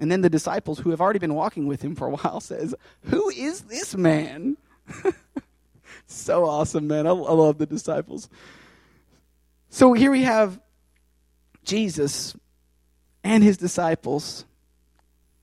And 0.00 0.10
then 0.10 0.22
the 0.22 0.30
disciples, 0.30 0.78
who 0.78 0.90
have 0.90 1.00
already 1.00 1.18
been 1.18 1.34
walking 1.34 1.66
with 1.66 1.82
him 1.82 1.94
for 1.94 2.08
a 2.08 2.10
while, 2.10 2.40
says, 2.40 2.74
Who 3.04 3.28
is 3.30 3.62
this 3.62 3.94
man? 3.94 4.56
so 6.06 6.44
awesome, 6.44 6.88
man. 6.88 7.06
I, 7.06 7.10
I 7.10 7.12
love 7.12 7.58
the 7.58 7.66
disciples. 7.66 8.28
So 9.68 9.92
here 9.92 10.10
we 10.10 10.22
have 10.22 10.58
Jesus 11.62 12.34
and 13.22 13.44
his 13.44 13.56
disciples 13.56 14.44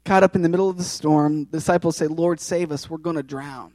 caught 0.07 0.23
up 0.23 0.35
in 0.37 0.41
the 0.41 0.49
middle 0.49 0.69
of 0.69 0.77
the 0.77 0.83
storm. 0.85 1.45
The 1.51 1.57
disciples 1.57 1.97
say, 1.97 2.07
Lord, 2.07 2.39
save 2.39 2.71
us. 2.71 2.89
We're 2.89 2.97
going 2.97 3.17
to 3.17 3.23
drown. 3.23 3.73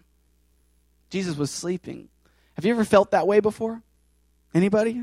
Jesus 1.10 1.36
was 1.36 1.50
sleeping. 1.50 2.08
Have 2.54 2.64
you 2.64 2.72
ever 2.72 2.86
felt 2.86 3.10
that 3.10 3.26
way 3.26 3.40
before? 3.40 3.82
Anybody? 4.54 5.02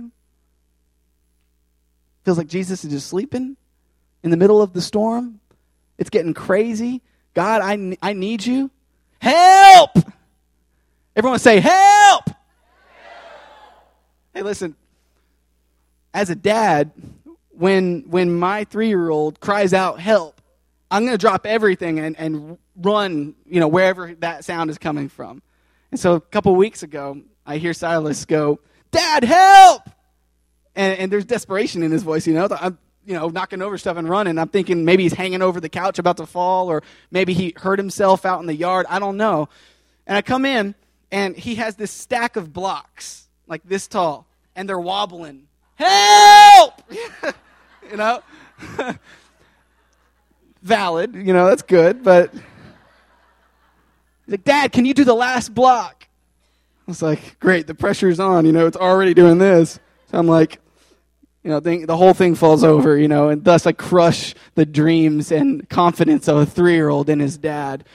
Feels 2.25 2.37
like 2.39 2.47
Jesus 2.47 2.83
is 2.83 2.91
just 2.91 3.07
sleeping 3.07 3.57
in 4.23 4.31
the 4.31 4.37
middle 4.37 4.59
of 4.59 4.73
the 4.73 4.81
storm? 4.81 5.39
It's 5.99 6.09
getting 6.09 6.33
crazy. 6.33 7.03
God, 7.35 7.61
I, 7.61 7.95
I 8.01 8.13
need 8.13 8.43
you. 8.43 8.71
Help! 9.21 9.91
Everyone 11.15 11.37
say, 11.37 11.59
help! 11.59 12.27
help! 12.27 12.37
Hey, 14.33 14.41
listen. 14.41 14.75
As 16.11 16.31
a 16.31 16.35
dad, 16.35 16.91
when, 17.51 18.05
when 18.07 18.33
my 18.33 18.63
three 18.63 18.87
year 18.87 19.09
old 19.09 19.39
cries 19.39 19.73
out, 19.73 19.99
help, 19.99 20.38
I'm 20.91 21.03
going 21.03 21.13
to 21.13 21.19
drop 21.19 21.45
everything 21.45 21.99
and, 21.99 22.17
and 22.17 22.57
run, 22.75 23.35
you 23.45 23.59
know, 23.59 23.67
wherever 23.67 24.13
that 24.15 24.43
sound 24.45 24.69
is 24.69 24.77
coming 24.77 25.09
from. 25.09 25.41
And 25.91 25.99
so 25.99 26.15
a 26.15 26.21
couple 26.21 26.55
weeks 26.55 26.83
ago, 26.83 27.21
I 27.45 27.57
hear 27.57 27.73
Silas 27.73 28.25
go, 28.25 28.59
Dad, 28.91 29.23
help! 29.23 29.83
And, 30.75 30.97
and 30.99 31.11
there's 31.11 31.25
desperation 31.25 31.83
in 31.83 31.91
his 31.91 32.03
voice, 32.03 32.25
you 32.25 32.33
know. 32.33 32.47
I'm, 32.51 32.77
you 33.05 33.13
know, 33.13 33.29
knocking 33.29 33.61
over 33.61 33.77
stuff 33.77 33.97
and 33.97 34.07
running. 34.07 34.37
I'm 34.37 34.49
thinking 34.49 34.85
maybe 34.85 35.03
he's 35.03 35.13
hanging 35.13 35.41
over 35.41 35.59
the 35.59 35.69
couch 35.69 35.99
about 35.99 36.17
to 36.17 36.25
fall, 36.25 36.69
or 36.69 36.83
maybe 37.11 37.33
he 37.33 37.53
hurt 37.55 37.79
himself 37.79 38.25
out 38.25 38.39
in 38.39 38.45
the 38.45 38.55
yard. 38.55 38.85
I 38.89 38.99
don't 38.99 39.17
know. 39.17 39.49
And 40.05 40.17
I 40.17 40.21
come 40.21 40.45
in, 40.45 40.75
and 41.11 41.35
he 41.35 41.55
has 41.55 41.75
this 41.75 41.91
stack 41.91 42.35
of 42.35 42.53
blocks, 42.53 43.27
like 43.47 43.63
this 43.63 43.87
tall, 43.87 44.27
and 44.55 44.67
they're 44.67 44.79
wobbling. 44.79 45.47
Help! 45.75 46.81
you 47.89 47.97
know? 47.97 48.21
Valid, 50.61 51.15
you 51.15 51.33
know, 51.33 51.47
that's 51.47 51.61
good, 51.61 52.03
but. 52.03 52.33
He's 52.33 54.31
like, 54.31 54.43
Dad, 54.43 54.71
can 54.71 54.85
you 54.85 54.93
do 54.93 55.03
the 55.03 55.13
last 55.13 55.53
block? 55.53 56.07
I 56.87 56.91
was 56.91 57.01
like, 57.01 57.39
great, 57.39 57.67
the 57.67 57.75
pressure's 57.75 58.19
on, 58.19 58.45
you 58.45 58.51
know, 58.51 58.65
it's 58.65 58.77
already 58.77 59.13
doing 59.13 59.37
this. 59.37 59.79
So 60.11 60.17
I'm 60.17 60.27
like, 60.27 60.59
you 61.43 61.51
know, 61.51 61.59
the, 61.59 61.85
the 61.85 61.95
whole 61.95 62.13
thing 62.13 62.35
falls 62.35 62.63
over, 62.63 62.97
you 62.97 63.07
know, 63.07 63.29
and 63.29 63.43
thus 63.43 63.65
I 63.65 63.71
crush 63.71 64.35
the 64.55 64.65
dreams 64.65 65.31
and 65.31 65.67
confidence 65.69 66.27
of 66.27 66.37
a 66.37 66.45
three 66.45 66.73
year 66.73 66.89
old 66.89 67.09
in 67.09 67.19
his 67.19 67.37
dad. 67.37 67.85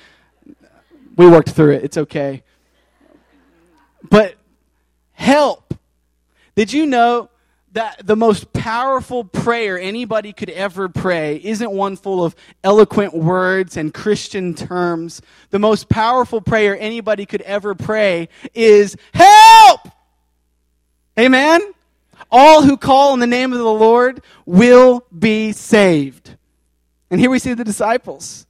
We 1.16 1.28
worked 1.28 1.50
through 1.50 1.72
it. 1.72 1.84
It's 1.84 1.96
okay. 1.96 2.42
But 4.08 4.36
help. 5.12 5.74
Did 6.54 6.72
you 6.72 6.86
know 6.86 7.30
that 7.74 8.06
the 8.06 8.16
most 8.16 8.52
powerful 8.52 9.24
prayer 9.24 9.78
anybody 9.78 10.32
could 10.32 10.50
ever 10.50 10.88
pray 10.88 11.40
isn't 11.42 11.70
one 11.70 11.96
full 11.96 12.24
of 12.24 12.34
eloquent 12.62 13.12
words 13.12 13.76
and 13.76 13.92
Christian 13.92 14.54
terms? 14.54 15.20
The 15.50 15.58
most 15.58 15.88
powerful 15.88 16.40
prayer 16.40 16.78
anybody 16.78 17.26
could 17.26 17.42
ever 17.42 17.74
pray 17.74 18.28
is 18.54 18.96
help! 19.12 19.80
Amen? 21.18 21.60
All 22.30 22.62
who 22.62 22.76
call 22.76 23.12
on 23.12 23.18
the 23.18 23.26
name 23.26 23.52
of 23.52 23.58
the 23.58 23.64
Lord 23.64 24.22
will 24.46 25.04
be 25.16 25.50
saved. 25.50 26.36
And 27.10 27.20
here 27.20 27.30
we 27.30 27.40
see 27.40 27.54
the 27.54 27.64
disciples. 27.64 28.46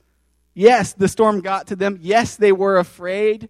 Yes, 0.53 0.93
the 0.93 1.09
storm 1.09 1.41
got 1.41 1.69
to 1.69 1.77
them. 1.77 1.99
Yes, 2.03 2.37
they 2.37 2.53
were 2.53 2.79
afraid. 2.79 3.49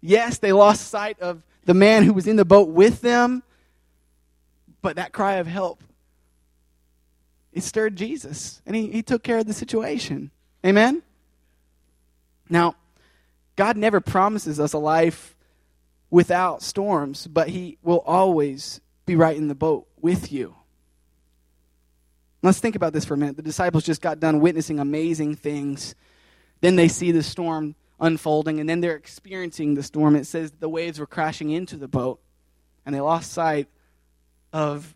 Yes, 0.00 0.38
they 0.38 0.52
lost 0.52 0.88
sight 0.88 1.20
of 1.20 1.42
the 1.66 1.74
man 1.74 2.02
who 2.02 2.14
was 2.14 2.26
in 2.26 2.36
the 2.36 2.44
boat 2.46 2.70
with 2.70 3.02
them. 3.02 3.42
But 4.82 4.96
that 4.96 5.12
cry 5.12 5.34
of 5.34 5.46
help, 5.46 5.82
it 7.52 7.62
stirred 7.62 7.96
Jesus, 7.96 8.60
and 8.66 8.74
he, 8.74 8.88
he 8.88 9.02
took 9.02 9.22
care 9.22 9.38
of 9.38 9.46
the 9.46 9.52
situation. 9.52 10.30
Amen? 10.64 11.02
Now, 12.48 12.76
God 13.56 13.76
never 13.76 14.00
promises 14.00 14.58
us 14.58 14.72
a 14.72 14.78
life 14.78 15.36
without 16.10 16.62
storms, 16.62 17.26
but 17.26 17.48
He 17.48 17.78
will 17.82 18.00
always 18.00 18.80
be 19.06 19.16
right 19.16 19.36
in 19.36 19.48
the 19.48 19.54
boat 19.54 19.86
with 20.00 20.30
you. 20.30 20.54
Let's 22.42 22.58
think 22.58 22.76
about 22.76 22.92
this 22.92 23.04
for 23.04 23.14
a 23.14 23.16
minute. 23.16 23.36
The 23.36 23.42
disciples 23.42 23.84
just 23.84 24.02
got 24.02 24.20
done 24.20 24.40
witnessing 24.40 24.78
amazing 24.78 25.36
things. 25.36 25.94
Then 26.60 26.76
they 26.76 26.88
see 26.88 27.12
the 27.12 27.22
storm 27.22 27.76
unfolding, 28.00 28.60
and 28.60 28.68
then 28.68 28.80
they're 28.80 28.96
experiencing 28.96 29.74
the 29.74 29.82
storm. 29.82 30.16
It 30.16 30.26
says 30.26 30.50
the 30.50 30.68
waves 30.68 30.98
were 30.98 31.06
crashing 31.06 31.50
into 31.50 31.76
the 31.76 31.88
boat, 31.88 32.20
and 32.84 32.94
they 32.94 33.00
lost 33.00 33.32
sight 33.32 33.68
of 34.52 34.94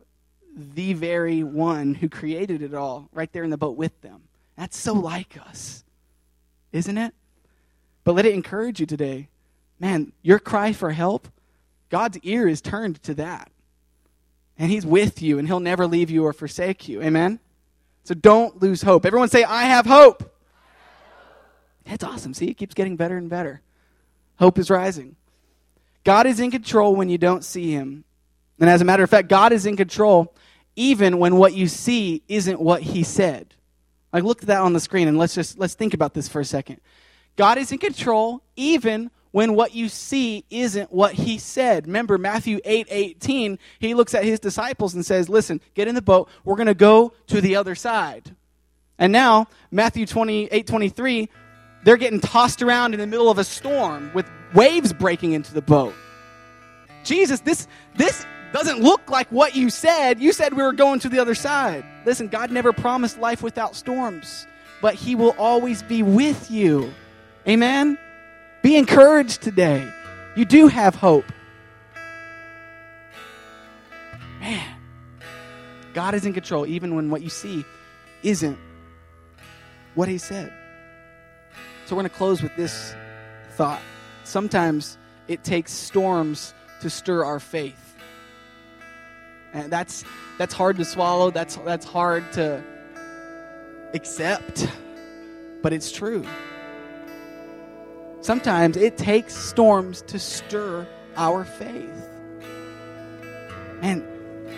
the 0.57 0.95
very 0.95 1.42
one 1.42 1.95
who 1.95 2.09
created 2.09 2.62
it 2.62 2.75
all 2.75 3.09
right 3.12 3.33
there 3.33 3.45
in 3.45 3.51
the 3.51 3.59
boat 3.59 3.77
with 3.77 4.01
them. 4.01 4.23
That's 4.57 4.77
so 4.77 4.95
like 4.95 5.38
us, 5.49 5.85
isn't 6.73 6.97
it? 6.97 7.14
But 8.05 8.14
let 8.14 8.27
it 8.27 8.35
encourage 8.35 8.81
you 8.81 8.87
today. 8.87 9.29
Man, 9.79 10.12
your 10.23 10.38
cry 10.38 10.73
for 10.73 10.92
help, 10.92 11.29
God's 11.90 12.19
ear 12.23 12.49
is 12.49 12.61
turned 12.61 13.03
to 13.03 13.14
that. 13.14 13.51
And 14.59 14.71
He's 14.71 14.87
with 14.87 15.21
you, 15.21 15.38
and 15.38 15.47
He'll 15.47 15.61
never 15.61 15.87
leave 15.87 16.11
you 16.11 16.25
or 16.25 16.33
forsake 16.33 16.88
you. 16.88 17.03
Amen? 17.03 17.38
So 18.05 18.14
don't 18.14 18.62
lose 18.62 18.83
hope. 18.83 19.05
Everyone 19.05 19.29
say, 19.29 19.45
I 19.45 19.64
have 19.64 19.85
hope. 19.85 20.33
That's 21.85 22.05
awesome. 22.05 22.33
See, 22.33 22.49
it 22.49 22.55
keeps 22.55 22.75
getting 22.75 22.97
better 22.97 23.16
and 23.16 23.29
better. 23.29 23.61
Hope 24.38 24.59
is 24.59 24.71
rising. 24.71 25.16
God 26.05 26.27
is 26.27 26.40
in 26.40 26.51
control 26.51 26.95
when 26.97 27.09
you 27.09 27.19
don't 27.19 27.45
see 27.45 27.73
Him. 27.73 28.05
And 28.59 28.71
as 28.71 28.81
a 28.81 28.85
matter 28.85 29.03
of 29.03 29.11
fact, 29.11 29.29
God 29.29 29.53
is 29.53 29.66
in 29.66 29.77
control 29.77 30.35
even 30.77 31.19
when 31.19 31.37
what 31.37 31.55
you 31.55 31.69
see 31.69 32.23
isn't 32.29 32.61
what 32.61 32.83
He 32.83 33.03
said. 33.03 33.55
Like 34.12 34.25
look 34.25 34.42
at 34.42 34.49
that 34.49 34.61
on 34.61 34.73
the 34.73 34.81
screen 34.81 35.09
and 35.09 35.19
let's 35.19 35.35
just 35.35 35.59
let's 35.59 35.75
think 35.75 35.95
about 35.95 36.14
this 36.14 36.29
for 36.29 36.40
a 36.40 36.45
second. 36.45 36.81
God 37.37 37.59
is 37.59 37.71
in 37.71 37.79
control 37.79 38.42
even 38.57 39.11
when 39.37 39.55
what 39.55 39.75
you 39.75 39.90
see 39.90 40.47
isn't 40.49 40.90
what 40.90 41.12
he 41.12 41.37
said. 41.37 41.87
Remember 41.87 42.16
Matthew 42.16 42.59
8 42.64 42.87
18, 42.88 43.59
he 43.79 43.92
looks 43.92 44.14
at 44.14 44.25
his 44.25 44.40
disciples 44.40 44.95
and 44.95 45.05
says, 45.05 45.29
Listen, 45.29 45.61
get 45.75 45.88
in 45.88 45.95
the 45.95 46.01
boat. 46.01 46.31
We're 46.45 46.57
going 46.57 46.69
to 46.69 46.75
go 46.75 47.12
to 47.27 47.42
the 47.42 47.57
other 47.57 47.75
side. 47.75 48.35
And 48.99 49.12
now, 49.12 49.49
Matthew 49.71 50.07
28 50.07 50.66
23, 50.66 51.29
they're 51.85 51.99
getting 51.99 52.21
tossed 52.21 52.62
around 52.62 52.95
in 52.95 53.01
the 53.01 53.07
middle 53.07 53.31
of 53.31 53.37
a 53.37 53.45
storm 53.45 54.11
with 54.14 54.27
waves 54.55 54.95
breaking 54.95 55.33
into 55.33 55.53
the 55.53 55.61
boat. 55.61 55.92
Jesus, 57.05 57.40
this, 57.40 57.69
this 57.95 58.25
doesn't 58.57 58.81
look 58.81 59.11
like 59.11 59.31
what 59.31 59.55
you 59.55 59.69
said. 59.69 60.19
You 60.19 60.33
said 60.33 60.55
we 60.55 60.62
were 60.62 60.73
going 60.73 60.99
to 61.01 61.11
the 61.11 61.19
other 61.19 61.35
side. 61.35 61.85
Listen, 62.07 62.29
God 62.29 62.51
never 62.51 62.73
promised 62.73 63.19
life 63.19 63.42
without 63.42 63.77
storms, 63.77 64.47
but 64.81 64.95
He 64.95 65.14
will 65.14 65.35
always 65.37 65.83
be 65.83 66.03
with 66.03 66.51
you. 66.51 66.90
Amen? 67.47 67.99
Be 68.62 68.77
encouraged 68.77 69.42
today. 69.42 69.87
You 70.37 70.47
do 70.47 70.69
have 70.69 70.95
hope. 70.95 71.27
Man, 74.40 74.77
God 75.92 76.14
is 76.14 76.25
in 76.25 76.33
control 76.33 76.66
even 76.66 76.95
when 76.95 77.11
what 77.11 77.21
you 77.21 77.29
see 77.29 77.62
isn't 78.23 78.59
what 79.95 80.09
He 80.09 80.16
said. 80.16 80.51
So 81.85 81.95
we're 81.95 82.01
going 82.01 82.11
to 82.11 82.16
close 82.16 82.42
with 82.42 82.57
this 82.57 82.95
thought. 83.51 83.83
Sometimes 84.25 84.97
it 85.29 85.45
takes 85.45 85.73
storms 85.73 86.55
to 86.81 86.88
stir 86.88 87.23
our 87.23 87.38
faith. 87.38 87.86
And 89.57 89.73
that's 89.73 90.05
that's 90.37 90.53
hard 90.53 90.77
to 90.77 90.85
swallow. 90.85 91.31
That's 91.31 91.57
that's 91.57 91.87
hard 91.87 92.31
to 92.35 92.62
accept. 93.95 94.69
But 95.62 95.73
it's 95.73 95.90
true. 95.90 96.25
Sometimes 98.21 98.77
it 98.77 98.99
takes 98.99 99.35
storms 99.35 100.03
to 100.03 100.19
stir 100.19 100.87
our 101.16 101.45
faith. 101.45 102.09
And 103.81 104.05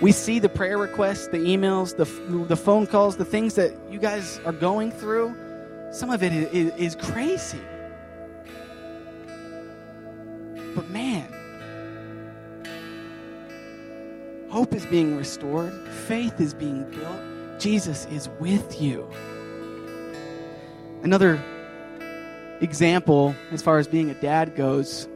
we 0.01 0.11
see 0.11 0.41
the 0.41 0.49
prayer 0.49 0.79
requests, 0.79 1.29
the 1.29 1.39
emails, 1.39 1.97
the, 1.97 2.05
the 2.47 2.57
phone 2.57 2.87
calls, 2.87 3.17
the 3.17 3.25
things 3.25 3.55
that 3.55 3.73
you 3.91 3.99
guys 3.99 4.41
are 4.45 4.53
going 4.53 4.91
through. 4.91 5.37
Some 5.93 6.11
of 6.11 6.23
it 6.23 6.33
is, 6.33 6.75
is 6.77 6.97
crazy. 6.97 7.61
But 10.75 10.89
man, 10.91 11.33
hope 14.51 14.75
is 14.75 14.87
being 14.87 15.17
restored, 15.17 15.73
faith 16.07 16.41
is 16.41 16.55
being 16.55 16.89
built, 16.91 17.61
Jesus 17.61 18.07
is 18.07 18.29
with 18.41 18.81
you. 18.81 19.09
Another 21.03 21.43
example, 22.61 23.35
as 23.53 23.63
far 23.63 23.79
as 23.79 23.87
being 23.87 24.11
a 24.11 24.15
dad 24.15 24.57
goes, 24.57 25.09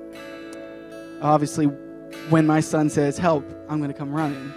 obviously, 1.20 1.66
when 2.28 2.46
my 2.46 2.60
son 2.60 2.88
says, 2.88 3.18
Help, 3.18 3.44
I'm 3.68 3.78
going 3.78 3.92
to 3.92 3.98
come 3.98 4.12
running. 4.12 4.52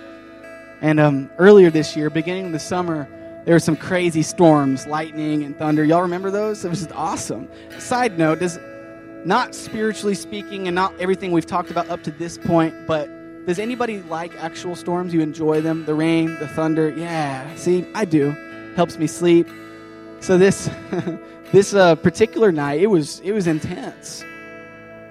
And 0.82 1.00
um, 1.00 1.30
earlier 1.38 1.72
this 1.72 1.96
year, 1.96 2.10
beginning 2.10 2.48
of 2.48 2.52
the 2.52 2.60
summer, 2.60 3.08
there 3.46 3.56
were 3.56 3.60
some 3.60 3.78
crazy 3.78 4.24
storms, 4.24 4.88
lightning 4.88 5.44
and 5.44 5.58
thunder. 5.58 5.84
Y'all 5.84 6.02
remember 6.02 6.32
those? 6.32 6.66
It 6.66 6.70
was 6.70 6.80
just 6.80 6.92
awesome. 6.94 7.50
Side 7.78 8.18
note, 8.18 8.40
does 8.40 8.60
not 9.24 9.56
spiritually 9.56 10.16
speaking 10.16 10.68
and 10.68 10.76
not 10.76 10.94
everything 11.00 11.32
we've 11.32 11.46
talked 11.46 11.72
about 11.72 11.90
up 11.90 12.04
to 12.04 12.12
this 12.12 12.38
point, 12.38 12.76
but 12.86 13.10
does 13.46 13.60
anybody 13.60 14.02
like 14.04 14.36
actual 14.42 14.76
storms? 14.76 15.14
You 15.14 15.22
enjoy 15.22 15.62
them? 15.62 15.86
The 15.86 15.94
rain, 15.94 16.36
the 16.40 16.48
thunder? 16.48 16.90
Yeah. 16.90 17.54
See, 17.56 17.86
I 17.94 18.06
do. 18.06 18.32
Helps 18.76 18.98
me 18.98 19.08
sleep. 19.08 19.48
So 20.20 20.38
this 20.38 20.70
this 21.52 21.74
uh, 21.74 21.96
particular 21.96 22.52
night, 22.52 22.82
it 22.82 22.88
was 22.88 23.20
it 23.22 23.32
was 23.32 23.48
intense. 23.48 24.24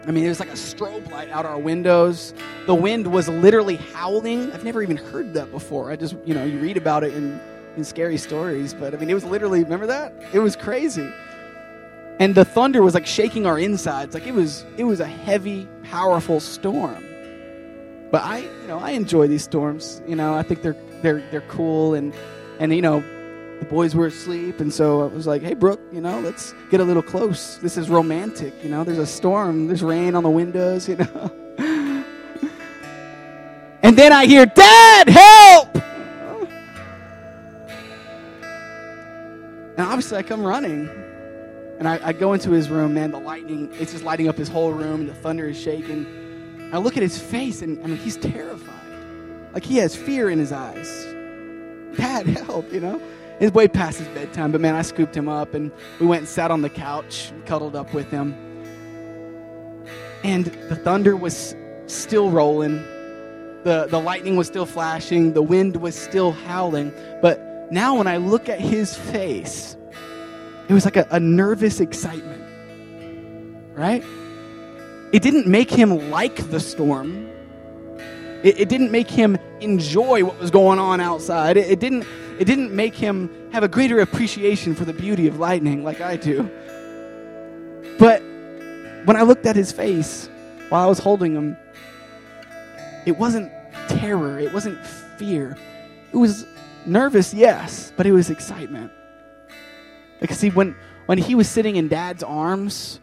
I 0.06 0.10
mean, 0.10 0.24
there's 0.24 0.40
like 0.40 0.50
a 0.50 0.52
strobe 0.52 1.10
light 1.10 1.30
out 1.30 1.46
our 1.46 1.58
windows. 1.58 2.34
The 2.66 2.74
wind 2.74 3.06
was 3.06 3.28
literally 3.28 3.76
howling. 3.76 4.52
I've 4.52 4.64
never 4.64 4.82
even 4.82 4.98
heard 4.98 5.32
that 5.34 5.50
before. 5.50 5.90
I 5.90 5.96
just, 5.96 6.14
you 6.26 6.34
know, 6.34 6.44
you 6.44 6.58
read 6.58 6.76
about 6.76 7.04
it 7.04 7.14
in, 7.14 7.40
in 7.74 7.84
scary 7.84 8.18
stories, 8.18 8.74
but 8.74 8.92
I 8.92 8.98
mean, 8.98 9.08
it 9.08 9.14
was 9.14 9.24
literally, 9.24 9.64
remember 9.64 9.86
that? 9.86 10.12
It 10.34 10.40
was 10.40 10.56
crazy 10.56 11.10
and 12.20 12.34
the 12.34 12.44
thunder 12.44 12.82
was 12.82 12.94
like 12.94 13.06
shaking 13.06 13.46
our 13.46 13.58
insides 13.58 14.14
like 14.14 14.26
it 14.26 14.34
was 14.34 14.64
it 14.76 14.84
was 14.84 15.00
a 15.00 15.06
heavy 15.06 15.66
powerful 15.82 16.38
storm 16.38 17.04
but 18.14 18.22
i 18.22 18.38
you 18.38 18.68
know 18.68 18.78
i 18.78 18.92
enjoy 18.92 19.26
these 19.26 19.42
storms 19.42 20.00
you 20.06 20.14
know 20.14 20.34
i 20.34 20.42
think 20.44 20.62
they're 20.62 20.76
they're 21.02 21.18
they're 21.32 21.48
cool 21.48 21.94
and 21.94 22.14
and 22.60 22.72
you 22.72 22.80
know 22.80 23.02
the 23.58 23.64
boys 23.64 23.92
were 23.96 24.06
asleep 24.06 24.60
and 24.60 24.72
so 24.72 25.02
i 25.02 25.06
was 25.06 25.26
like 25.26 25.42
hey 25.42 25.52
brooke 25.52 25.80
you 25.90 26.00
know 26.00 26.20
let's 26.20 26.54
get 26.70 26.78
a 26.78 26.84
little 26.84 27.02
close. 27.02 27.56
This 27.56 27.76
is 27.76 27.90
romantic 27.90 28.54
you 28.62 28.70
know 28.70 28.84
there's 28.84 28.98
a 28.98 29.06
storm 29.06 29.66
there's 29.66 29.82
rain 29.82 30.14
on 30.14 30.22
the 30.22 30.30
windows 30.30 30.88
you 30.90 30.94
know. 30.94 31.32
And 33.82 33.98
then 33.98 34.12
i 34.12 34.26
hear 34.26 34.46
dad 34.46 35.08
help! 35.08 35.74
And 39.76 39.80
obviously 39.80 40.18
i 40.18 40.22
come 40.22 40.46
running 40.46 40.88
and 41.80 41.88
I, 41.88 41.98
I, 42.00 42.12
go 42.12 42.34
into 42.34 42.52
his 42.52 42.70
room, 42.70 42.94
man, 42.94 43.10
the 43.10 43.18
lightning, 43.18 43.68
it's 43.80 43.90
just 43.90 44.04
lighting 44.04 44.28
up 44.28 44.36
his 44.36 44.48
whole 44.48 44.72
room, 44.72 45.08
the 45.08 45.14
thunder 45.14 45.48
is 45.48 45.60
shaking. 45.60 46.23
And 46.64 46.74
I 46.74 46.78
look 46.78 46.96
at 46.96 47.02
his 47.02 47.18
face, 47.18 47.62
and 47.62 47.82
I 47.82 47.86
mean, 47.86 47.96
he's 47.96 48.16
terrified. 48.16 48.74
Like 49.52 49.64
he 49.64 49.76
has 49.76 49.94
fear 49.94 50.28
in 50.28 50.38
his 50.38 50.52
eyes. 50.52 51.06
Dad, 51.96 52.26
help, 52.26 52.72
you 52.72 52.80
know? 52.80 53.00
It's 53.40 53.52
way 53.52 53.68
past 53.68 53.98
his 53.98 54.08
bedtime, 54.08 54.52
but 54.52 54.60
man, 54.60 54.74
I 54.74 54.82
scooped 54.82 55.16
him 55.16 55.28
up, 55.28 55.54
and 55.54 55.72
we 56.00 56.06
went 56.06 56.20
and 56.20 56.28
sat 56.28 56.50
on 56.50 56.62
the 56.62 56.70
couch, 56.70 57.32
cuddled 57.46 57.74
up 57.74 57.92
with 57.92 58.10
him. 58.10 58.34
And 60.22 60.46
the 60.46 60.76
thunder 60.76 61.16
was 61.16 61.54
still 61.86 62.30
rolling, 62.30 62.76
the, 63.64 63.86
the 63.88 64.00
lightning 64.00 64.36
was 64.36 64.46
still 64.46 64.66
flashing, 64.66 65.32
the 65.32 65.42
wind 65.42 65.76
was 65.76 65.94
still 65.94 66.32
howling. 66.32 66.92
But 67.22 67.72
now, 67.72 67.96
when 67.96 68.06
I 68.06 68.18
look 68.18 68.48
at 68.48 68.60
his 68.60 68.94
face, 68.94 69.76
it 70.68 70.72
was 70.72 70.84
like 70.84 70.96
a, 70.96 71.06
a 71.10 71.18
nervous 71.18 71.80
excitement, 71.80 72.42
right? 73.74 74.04
It 75.14 75.22
didn't 75.22 75.46
make 75.46 75.70
him 75.70 76.10
like 76.10 76.50
the 76.50 76.58
storm. 76.58 77.30
It, 78.42 78.58
it 78.58 78.68
didn't 78.68 78.90
make 78.90 79.08
him 79.08 79.38
enjoy 79.60 80.24
what 80.24 80.40
was 80.40 80.50
going 80.50 80.80
on 80.80 81.00
outside. 81.00 81.56
It, 81.56 81.70
it, 81.70 81.78
didn't, 81.78 82.04
it 82.40 82.46
didn't 82.46 82.72
make 82.72 82.96
him 82.96 83.30
have 83.52 83.62
a 83.62 83.68
greater 83.68 84.00
appreciation 84.00 84.74
for 84.74 84.84
the 84.84 84.92
beauty 84.92 85.28
of 85.28 85.38
lightning 85.38 85.84
like 85.84 86.00
I 86.00 86.16
do. 86.16 86.50
But 87.96 88.22
when 89.04 89.16
I 89.16 89.22
looked 89.22 89.46
at 89.46 89.54
his 89.54 89.70
face 89.70 90.28
while 90.68 90.82
I 90.82 90.88
was 90.88 90.98
holding 90.98 91.32
him, 91.32 91.56
it 93.06 93.16
wasn't 93.16 93.52
terror, 93.86 94.40
it 94.40 94.52
wasn't 94.52 94.84
fear. 95.16 95.56
It 96.12 96.16
was 96.16 96.44
nervous, 96.86 97.32
yes, 97.32 97.92
but 97.96 98.04
it 98.04 98.12
was 98.12 98.30
excitement. 98.30 98.90
Because 100.18 100.38
see, 100.38 100.50
when, 100.50 100.74
when 101.06 101.18
he 101.18 101.36
was 101.36 101.48
sitting 101.48 101.76
in 101.76 101.86
dad's 101.86 102.24
arms, 102.24 102.98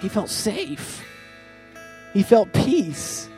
he 0.00 0.08
felt 0.08 0.30
safe. 0.30 1.04
He 2.12 2.22
felt 2.22 2.52
peace. 2.52 3.28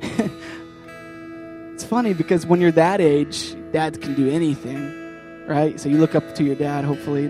it's 0.02 1.84
funny 1.84 2.14
because 2.14 2.46
when 2.46 2.60
you're 2.60 2.72
that 2.72 3.00
age, 3.00 3.54
dads 3.72 3.98
can 3.98 4.14
do 4.14 4.30
anything, 4.30 5.46
right? 5.46 5.78
So 5.78 5.88
you 5.88 5.98
look 5.98 6.14
up 6.14 6.34
to 6.36 6.44
your 6.44 6.56
dad, 6.56 6.84
hopefully. 6.84 7.28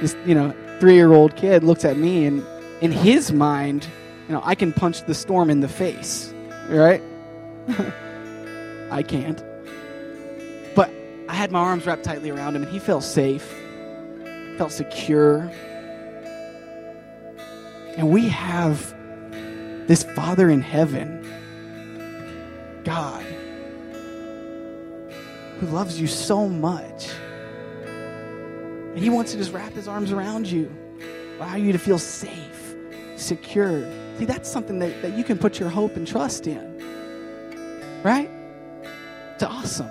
This, 0.00 0.16
you 0.26 0.34
know, 0.34 0.54
three 0.78 0.94
year 0.94 1.12
old 1.12 1.36
kid 1.36 1.64
looks 1.64 1.84
at 1.84 1.96
me, 1.96 2.26
and 2.26 2.44
in 2.80 2.92
his 2.92 3.32
mind, 3.32 3.86
you 4.28 4.34
know, 4.34 4.42
I 4.44 4.54
can 4.54 4.72
punch 4.72 5.04
the 5.04 5.14
storm 5.14 5.50
in 5.50 5.60
the 5.60 5.68
face, 5.68 6.32
right? 6.68 7.02
I 8.90 9.02
can't. 9.02 9.42
But 10.74 10.90
I 11.28 11.34
had 11.34 11.50
my 11.50 11.60
arms 11.60 11.86
wrapped 11.86 12.04
tightly 12.04 12.30
around 12.30 12.56
him, 12.56 12.62
and 12.62 12.70
he 12.70 12.78
felt 12.78 13.04
safe, 13.04 13.54
felt 14.58 14.72
secure. 14.72 15.50
And 17.96 18.10
we 18.10 18.28
have 18.28 18.94
this 19.86 20.02
Father 20.02 20.50
in 20.50 20.60
heaven, 20.60 21.22
God, 22.84 23.24
who 25.58 25.66
loves 25.68 26.00
you 26.00 26.06
so 26.06 26.48
much. 26.48 27.08
And 27.86 28.98
He 28.98 29.10
wants 29.10 29.32
to 29.32 29.38
just 29.38 29.52
wrap 29.52 29.72
His 29.72 29.88
arms 29.88 30.12
around 30.12 30.46
you, 30.46 30.70
allow 31.38 31.56
you 31.56 31.72
to 31.72 31.78
feel 31.78 31.98
safe, 31.98 32.74
secure. 33.16 33.82
See, 34.18 34.24
that's 34.24 34.50
something 34.50 34.78
that, 34.80 35.02
that 35.02 35.16
you 35.16 35.24
can 35.24 35.38
put 35.38 35.58
your 35.58 35.68
hope 35.68 35.96
and 35.96 36.06
trust 36.06 36.46
in. 36.46 38.02
Right? 38.02 38.30
It's 39.34 39.42
awesome 39.42 39.90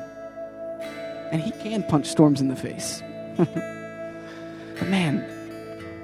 and 1.32 1.42
he 1.42 1.52
can 1.52 1.84
punch 1.84 2.08
storms 2.08 2.42
in 2.42 2.48
the 2.48 2.56
face. 2.56 3.04
but 3.38 4.88
man, 4.88 5.28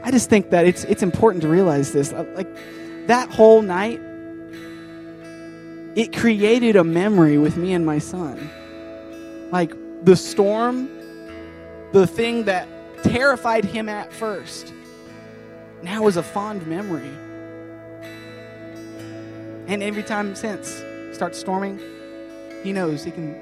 I 0.04 0.12
just 0.12 0.30
think 0.30 0.50
that 0.50 0.66
it's 0.66 0.84
it's 0.86 1.04
important 1.04 1.42
to 1.44 1.48
realize 1.48 1.92
this. 1.92 2.12
Uh, 2.12 2.26
like 2.36 2.48
that 3.08 3.30
whole 3.30 3.62
night, 3.62 4.00
it 5.96 6.16
created 6.16 6.76
a 6.76 6.84
memory 6.84 7.38
with 7.38 7.58
me 7.58 7.74
and 7.74 7.86
my 7.86 8.00
son. 8.00 8.50
Like 9.52 9.74
the 10.04 10.16
storm 10.16 10.90
the 11.92 12.08
thing 12.08 12.46
that 12.46 12.68
terrified 13.04 13.66
him 13.66 13.90
at 13.90 14.14
first 14.14 14.74
now 15.84 16.08
is 16.08 16.16
a 16.16 16.24
fond 16.24 16.66
memory. 16.68 17.10
And 19.68 19.84
every 19.84 20.04
time 20.04 20.36
since 20.36 20.84
starts 21.14 21.40
storming, 21.40 21.82
he 22.64 22.72
knows 22.72 23.04
he 23.04 23.12
can 23.12 23.36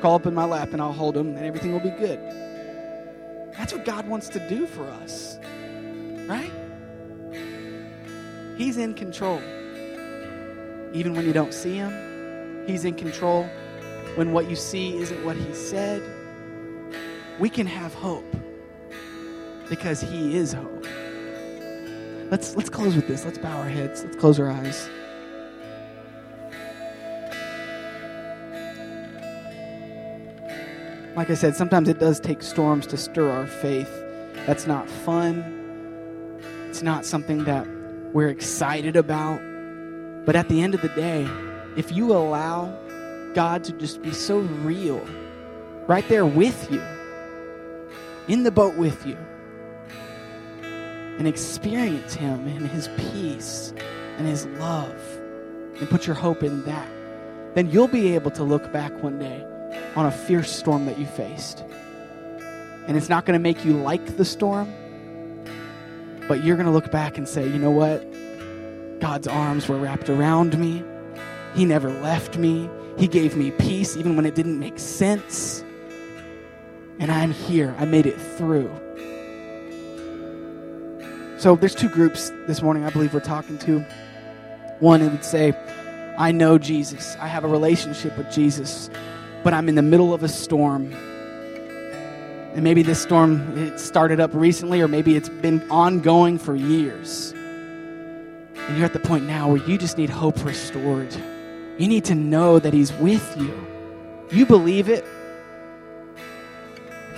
crawl 0.00 0.16
up 0.16 0.26
in 0.26 0.34
my 0.34 0.44
lap 0.44 0.72
and 0.72 0.82
I'll 0.82 0.92
hold 0.92 1.16
him 1.16 1.36
and 1.36 1.46
everything 1.46 1.72
will 1.72 1.80
be 1.80 1.90
good. 1.90 2.18
That's 3.56 3.72
what 3.72 3.84
God 3.84 4.08
wants 4.08 4.28
to 4.30 4.48
do 4.48 4.66
for 4.66 4.84
us, 4.84 5.38
right? 6.26 6.52
He's 8.56 8.76
in 8.76 8.94
control. 8.94 9.38
Even 10.92 11.14
when 11.14 11.26
you 11.26 11.32
don't 11.32 11.52
see 11.52 11.76
him, 11.76 12.66
he's 12.66 12.84
in 12.84 12.94
control. 12.94 13.48
When 14.14 14.32
what 14.32 14.48
you 14.48 14.56
see 14.56 14.96
isn't 14.96 15.24
what 15.24 15.36
he 15.36 15.52
said, 15.54 16.02
we 17.38 17.50
can 17.50 17.66
have 17.66 17.92
hope 17.92 18.24
because 19.68 20.00
he 20.00 20.36
is 20.36 20.52
hope. 20.52 20.86
Let's 22.30 22.56
let's 22.56 22.70
close 22.70 22.96
with 22.96 23.06
this. 23.06 23.24
Let's 23.24 23.38
bow 23.38 23.58
our 23.58 23.68
heads. 23.68 24.02
Let's 24.04 24.16
close 24.16 24.40
our 24.40 24.50
eyes. 24.50 24.88
Like 31.14 31.30
I 31.30 31.34
said, 31.34 31.56
sometimes 31.56 31.88
it 31.88 31.98
does 31.98 32.20
take 32.20 32.42
storms 32.42 32.86
to 32.88 32.96
stir 32.96 33.30
our 33.30 33.46
faith. 33.46 33.90
That's 34.46 34.66
not 34.66 34.88
fun. 34.88 35.65
It's 36.76 36.82
not 36.82 37.06
something 37.06 37.44
that 37.44 37.66
we're 38.12 38.28
excited 38.28 38.96
about. 38.96 39.40
But 40.26 40.36
at 40.36 40.50
the 40.50 40.60
end 40.60 40.74
of 40.74 40.82
the 40.82 40.90
day, 40.90 41.26
if 41.74 41.90
you 41.90 42.12
allow 42.12 42.66
God 43.32 43.64
to 43.64 43.72
just 43.72 44.02
be 44.02 44.12
so 44.12 44.40
real, 44.40 45.02
right 45.86 46.06
there 46.10 46.26
with 46.26 46.70
you, 46.70 46.82
in 48.28 48.42
the 48.42 48.50
boat 48.50 48.76
with 48.76 49.06
you, 49.06 49.16
and 50.60 51.26
experience 51.26 52.12
Him 52.12 52.46
and 52.46 52.66
His 52.66 52.88
peace 52.98 53.72
and 54.18 54.28
His 54.28 54.44
love, 54.58 55.00
and 55.80 55.88
put 55.88 56.06
your 56.06 56.14
hope 56.14 56.42
in 56.42 56.62
that, 56.64 56.90
then 57.54 57.70
you'll 57.70 57.88
be 57.88 58.14
able 58.14 58.32
to 58.32 58.44
look 58.44 58.70
back 58.70 58.92
one 59.02 59.18
day 59.18 59.42
on 59.96 60.04
a 60.04 60.12
fierce 60.12 60.54
storm 60.54 60.84
that 60.84 60.98
you 60.98 61.06
faced. 61.06 61.64
And 62.86 62.98
it's 62.98 63.08
not 63.08 63.24
going 63.24 63.32
to 63.32 63.42
make 63.42 63.64
you 63.64 63.72
like 63.72 64.18
the 64.18 64.26
storm, 64.26 64.70
but 66.28 66.44
you're 66.44 66.56
going 66.56 66.66
to 66.66 66.72
look 66.72 66.90
back 66.90 67.18
and 67.18 67.28
say, 67.28 67.46
you 67.46 67.58
know 67.58 67.70
what? 67.70 68.04
God's 69.00 69.26
arms 69.26 69.68
were 69.68 69.76
wrapped 69.76 70.08
around 70.08 70.58
me. 70.58 70.82
He 71.54 71.64
never 71.64 71.90
left 71.90 72.36
me. 72.38 72.68
He 72.98 73.08
gave 73.08 73.36
me 73.36 73.50
peace 73.50 73.96
even 73.96 74.16
when 74.16 74.26
it 74.26 74.34
didn't 74.34 74.58
make 74.58 74.78
sense. 74.78 75.62
And 76.98 77.10
I'm 77.10 77.32
here. 77.32 77.74
I 77.78 77.84
made 77.84 78.06
it 78.06 78.18
through. 78.18 78.70
So 81.38 81.56
there's 81.56 81.74
two 81.74 81.90
groups 81.90 82.30
this 82.46 82.62
morning 82.62 82.84
I 82.84 82.90
believe 82.90 83.12
we're 83.12 83.20
talking 83.20 83.58
to. 83.58 83.80
One 84.80 85.00
would 85.02 85.24
say, 85.24 85.52
I 86.18 86.32
know 86.32 86.56
Jesus. 86.56 87.16
I 87.20 87.26
have 87.26 87.44
a 87.44 87.48
relationship 87.48 88.16
with 88.16 88.30
Jesus 88.30 88.88
but 89.46 89.54
I'm 89.54 89.68
in 89.68 89.76
the 89.76 89.82
middle 89.82 90.12
of 90.12 90.24
a 90.24 90.28
storm. 90.28 90.92
And 92.56 92.64
maybe 92.64 92.80
this 92.80 93.02
storm 93.02 93.56
it 93.58 93.78
started 93.78 94.18
up 94.18 94.30
recently 94.32 94.80
or 94.80 94.88
maybe 94.88 95.14
it's 95.14 95.28
been 95.28 95.60
ongoing 95.70 96.38
for 96.38 96.56
years. 96.56 97.32
And 98.56 98.78
you're 98.78 98.86
at 98.86 98.94
the 98.94 98.98
point 98.98 99.26
now 99.26 99.50
where 99.50 99.62
you 99.68 99.76
just 99.76 99.98
need 99.98 100.08
hope 100.08 100.42
restored. 100.42 101.14
You 101.76 101.86
need 101.86 102.06
to 102.06 102.14
know 102.14 102.58
that 102.58 102.72
he's 102.72 102.94
with 102.94 103.36
you. 103.36 103.54
You 104.30 104.46
believe 104.46 104.88
it, 104.88 105.04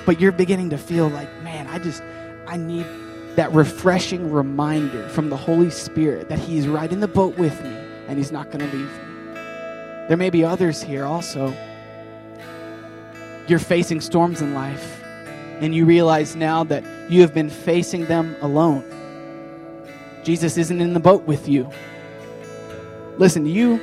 but 0.05 0.20
you're 0.20 0.33
beginning 0.33 0.70
to 0.70 0.77
feel 0.77 1.07
like, 1.07 1.33
man, 1.44 1.68
I 1.68 1.79
just 1.79 2.03
I 2.48 2.57
need 2.57 2.85
that 3.37 3.53
refreshing 3.53 4.33
reminder 4.33 5.09
from 5.09 5.31
the 5.31 5.37
Holy 5.37 5.70
Spirit 5.70 6.31
that 6.31 6.40
he's 6.40 6.66
right 6.66 6.90
in 6.90 6.98
the 6.98 7.07
boat 7.07 7.38
with 7.38 7.62
me 7.62 7.77
and 8.09 8.18
he's 8.18 8.33
not 8.33 8.51
going 8.51 8.68
to 8.68 8.77
leave 8.77 8.90
me. 8.90 9.35
There 10.09 10.16
may 10.16 10.31
be 10.31 10.44
others 10.44 10.83
here 10.83 11.05
also 11.05 11.55
you're 13.46 13.61
facing 13.61 14.01
storms 14.01 14.42
in 14.42 14.53
life 14.53 14.98
and 15.60 15.74
you 15.74 15.84
realize 15.84 16.36
now 16.36 16.64
that 16.64 16.84
you 17.10 17.20
have 17.20 17.34
been 17.34 17.50
facing 17.50 18.06
them 18.06 18.36
alone. 18.40 18.84
Jesus 20.24 20.56
isn't 20.56 20.80
in 20.80 20.92
the 20.94 21.00
boat 21.00 21.24
with 21.24 21.48
you. 21.48 21.70
Listen, 23.18 23.46
you 23.46 23.80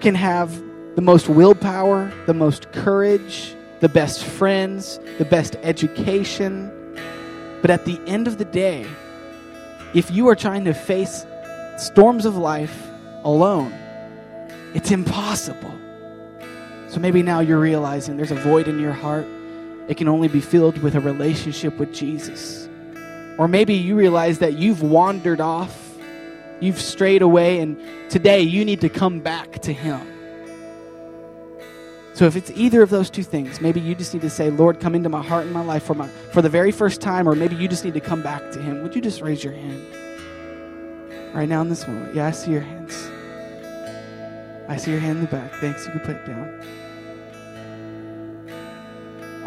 can 0.00 0.14
have 0.14 0.56
the 0.94 1.02
most 1.02 1.28
willpower, 1.28 2.12
the 2.26 2.34
most 2.34 2.72
courage, 2.72 3.54
the 3.80 3.88
best 3.88 4.24
friends, 4.24 4.98
the 5.18 5.24
best 5.24 5.56
education. 5.62 6.72
But 7.60 7.70
at 7.70 7.84
the 7.84 8.00
end 8.06 8.26
of 8.26 8.38
the 8.38 8.44
day, 8.44 8.86
if 9.94 10.10
you 10.10 10.28
are 10.28 10.34
trying 10.34 10.64
to 10.64 10.74
face 10.74 11.26
storms 11.76 12.24
of 12.24 12.36
life 12.36 12.86
alone, 13.24 13.72
it's 14.74 14.90
impossible. 14.90 15.74
So 16.88 17.00
maybe 17.00 17.22
now 17.22 17.40
you're 17.40 17.60
realizing 17.60 18.16
there's 18.16 18.30
a 18.30 18.36
void 18.36 18.68
in 18.68 18.78
your 18.78 18.92
heart. 18.92 19.26
It 19.88 19.96
can 19.96 20.06
only 20.06 20.28
be 20.28 20.40
filled 20.40 20.78
with 20.82 20.94
a 20.94 21.00
relationship 21.00 21.78
with 21.78 21.92
Jesus. 21.92 22.68
Or 23.38 23.48
maybe 23.48 23.74
you 23.74 23.96
realize 23.96 24.38
that 24.40 24.54
you've 24.54 24.82
wandered 24.82 25.40
off, 25.40 25.96
you've 26.60 26.80
strayed 26.80 27.22
away, 27.22 27.60
and 27.60 27.80
today 28.10 28.42
you 28.42 28.64
need 28.64 28.82
to 28.82 28.88
come 28.88 29.20
back 29.20 29.60
to 29.60 29.72
Him. 29.72 30.00
So 32.12 32.26
if 32.26 32.34
it's 32.34 32.50
either 32.50 32.82
of 32.82 32.90
those 32.90 33.10
two 33.10 33.22
things, 33.22 33.60
maybe 33.60 33.80
you 33.80 33.94
just 33.94 34.12
need 34.12 34.22
to 34.22 34.30
say, 34.30 34.50
Lord, 34.50 34.80
come 34.80 34.96
into 34.96 35.08
my 35.08 35.22
heart 35.22 35.44
and 35.44 35.52
my 35.52 35.64
life 35.64 35.84
for, 35.84 35.94
my, 35.94 36.08
for 36.08 36.42
the 36.42 36.48
very 36.48 36.72
first 36.72 37.00
time, 37.00 37.28
or 37.28 37.34
maybe 37.34 37.54
you 37.54 37.68
just 37.68 37.84
need 37.84 37.94
to 37.94 38.00
come 38.00 38.22
back 38.22 38.50
to 38.50 38.60
Him. 38.60 38.82
Would 38.82 38.94
you 38.94 39.00
just 39.00 39.22
raise 39.22 39.42
your 39.42 39.52
hand? 39.52 39.86
Right 41.32 41.48
now 41.48 41.60
in 41.62 41.68
this 41.68 41.86
moment. 41.86 42.14
Yeah, 42.14 42.26
I 42.26 42.32
see 42.32 42.50
your 42.50 42.60
hands. 42.60 43.08
I 44.68 44.76
see 44.76 44.90
your 44.90 45.00
hand 45.00 45.18
in 45.18 45.24
the 45.24 45.30
back. 45.30 45.52
Thanks. 45.60 45.86
You 45.86 45.92
can 45.92 46.00
put 46.00 46.16
it 46.16 46.26
down. 46.26 46.60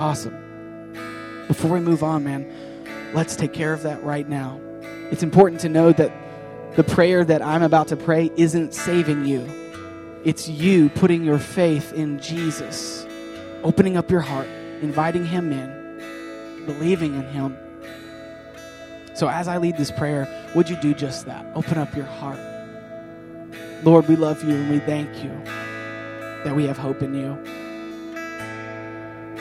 Awesome. 0.02 1.46
Before 1.48 1.74
we 1.74 1.80
move 1.80 2.02
on, 2.02 2.24
man, 2.24 2.52
let's 3.14 3.36
take 3.36 3.54
care 3.54 3.72
of 3.72 3.84
that 3.84 4.04
right 4.04 4.28
now. 4.28 4.60
It's 5.12 5.22
important 5.22 5.62
to 5.62 5.70
know 5.70 5.92
that 5.92 6.12
the 6.76 6.84
prayer 6.84 7.24
that 7.24 7.44
I'm 7.44 7.62
about 7.62 7.90
to 7.90 7.96
pray 7.96 8.32
isn't 8.36 8.74
saving 8.74 9.26
you, 9.26 9.48
it's 10.26 10.50
you 10.50 10.90
putting 10.90 11.24
your 11.24 11.38
faith 11.38 11.94
in 11.94 12.18
Jesus, 12.18 13.06
opening 13.62 13.96
up 13.96 14.10
your 14.10 14.22
heart, 14.22 14.48
inviting 14.82 15.24
Him 15.24 15.52
in, 15.52 16.66
believing 16.66 17.14
in 17.14 17.28
Him. 17.28 17.56
So, 19.14 19.30
as 19.30 19.48
I 19.48 19.58
lead 19.58 19.78
this 19.78 19.92
prayer, 19.92 20.28
would 20.56 20.68
you 20.68 20.78
do 20.78 20.96
just 20.96 21.28
that? 21.28 21.46
Open 21.54 21.78
up 21.78 21.96
your 21.96 22.08
heart. 22.08 22.40
Lord, 23.84 24.08
we 24.08 24.16
love 24.16 24.44
you 24.44 24.56
and 24.56 24.72
we 24.72 24.80
thank 24.80 25.24
you 25.24 25.30
that 26.44 26.56
we 26.56 26.66
have 26.66 26.80
hope 26.80 27.04
in 27.04 27.14
you. 27.14 27.61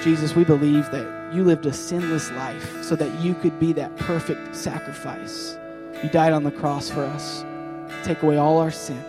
Jesus, 0.03 0.35
we 0.35 0.45
believe 0.45 0.91
that 0.91 1.35
you 1.35 1.45
lived 1.45 1.67
a 1.67 1.73
sinless 1.73 2.31
life 2.33 2.83
so 2.83 2.97
that 2.97 3.21
you 3.21 3.35
could 3.35 3.59
be 3.61 3.73
that 3.75 3.95
perfect 3.97 4.57
sacrifice. 4.57 5.59
You 6.03 6.09
died 6.09 6.33
on 6.33 6.43
the 6.43 6.51
cross 6.51 6.89
for 6.89 7.05
us, 7.05 7.45
take 8.03 8.23
away 8.23 8.39
all 8.39 8.59
our 8.59 8.71
sin. 8.71 9.03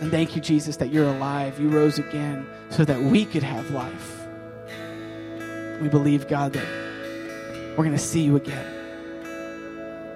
And 0.00 0.10
thank 0.10 0.34
you, 0.34 0.40
Jesus, 0.40 0.76
that 0.76 0.90
you're 0.90 1.08
alive. 1.08 1.60
You 1.60 1.68
rose 1.68 1.98
again 1.98 2.46
so 2.70 2.84
that 2.84 3.00
we 3.00 3.24
could 3.24 3.42
have 3.42 3.70
life. 3.70 4.26
We 5.82 5.88
believe, 5.88 6.28
God, 6.28 6.52
that 6.52 6.66
we're 7.76 7.84
going 7.84 7.92
to 7.92 7.98
see 7.98 8.22
you 8.22 8.36
again. 8.36 8.76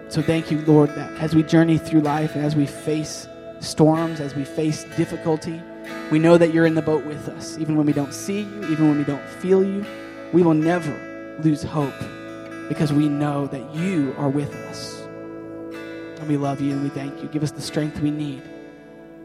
So 0.09 0.22
thank 0.22 0.50
you, 0.50 0.61
Lord, 0.61 0.90
that 0.90 1.11
as 1.20 1.35
we 1.35 1.42
journey 1.42 1.78
through 1.78 2.00
life 2.00 2.35
and 2.35 2.44
as 2.44 2.54
we 2.54 2.66
face 2.66 3.26
storms, 3.61 4.20
as 4.20 4.35
we 4.35 4.44
face 4.44 4.85
difficulty, 4.96 5.61
we 6.10 6.18
know 6.18 6.38
that 6.38 6.52
you're 6.52 6.66
in 6.66 6.74
the 6.74 6.82
boat 6.82 7.04
with 7.04 7.28
us. 7.28 7.58
Even 7.58 7.76
when 7.76 7.86
we 7.86 7.92
don't 7.92 8.14
see 8.14 8.42
you, 8.42 8.64
even 8.70 8.88
when 8.88 8.98
we 8.98 9.04
don't 9.04 9.26
feel 9.40 9.64
you, 9.64 9.84
we 10.32 10.42
will 10.42 10.54
never 10.54 10.92
lose 11.42 11.62
hope 11.62 11.94
because 12.68 12.92
we 12.92 13.08
know 13.08 13.46
that 13.48 13.74
you 13.74 14.14
are 14.18 14.28
with 14.28 14.54
us. 14.54 15.00
And 16.20 16.28
we 16.28 16.37
love 16.37 16.60
you 16.60 16.72
and 16.72 16.82
we 16.82 16.88
thank 16.88 17.22
you. 17.22 17.28
Give 17.28 17.42
us 17.42 17.50
the 17.50 17.60
strength 17.60 18.00
we 18.00 18.10
need 18.10 18.42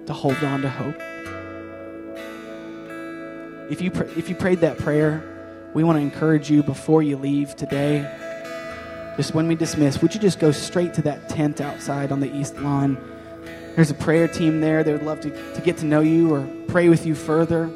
to 0.06 0.14
hold 0.14 0.44
on 0.44 0.62
to 0.62 0.70
hope. 0.70 0.96
If 3.72 3.82
you, 3.82 3.92
pr- 3.92 4.04
if 4.18 4.28
you 4.28 4.36
prayed 4.36 4.62
that 4.62 4.78
prayer, 4.80 5.24
we 5.74 5.84
want 5.84 5.98
to 5.98 6.02
encourage 6.02 6.50
you 6.50 6.64
before 6.64 7.04
you 7.04 7.18
leave 7.18 7.56
today. 7.56 8.02
Just 9.16 9.36
when 9.36 9.48
we 9.48 9.56
dismiss, 9.56 10.02
would 10.02 10.14
you 10.16 10.20
just 10.20 10.40
go 10.40 10.52
straight 10.52 10.94
to 10.96 11.02
that 11.04 11.30
tent 11.30 11.62
outside 11.62 12.12
on 12.12 12.20
the 12.20 12.36
east 12.36 12.58
lawn? 12.58 12.98
There's 13.76 13.92
a 13.92 13.96
prayer 13.96 14.28
team 14.28 14.62
there. 14.62 14.84
They 14.84 14.92
would 14.92 15.04
love 15.04 15.22
to, 15.22 15.54
to 15.54 15.62
get 15.62 15.78
to 15.78 15.86
know 15.86 16.02
you 16.02 16.34
or 16.34 16.48
pray 16.68 16.90
with 16.90 17.06
you 17.06 17.16
further, 17.16 17.68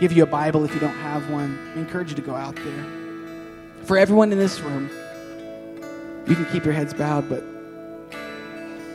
give 0.00 0.12
you 0.12 0.22
a 0.22 0.26
Bible 0.26 0.64
if 0.64 0.74
you 0.74 0.80
don't 0.80 0.96
have 0.96 1.30
one. 1.30 1.58
I 1.74 1.78
encourage 1.78 2.10
you 2.10 2.16
to 2.16 2.22
go 2.22 2.34
out 2.34 2.56
there. 2.56 2.84
For 3.84 3.96
everyone 3.98 4.32
in 4.32 4.38
this 4.38 4.60
room, 4.60 4.90
you 6.26 6.34
can 6.34 6.46
keep 6.46 6.64
your 6.64 6.74
heads 6.74 6.94
bowed, 6.94 7.28
but 7.28 7.44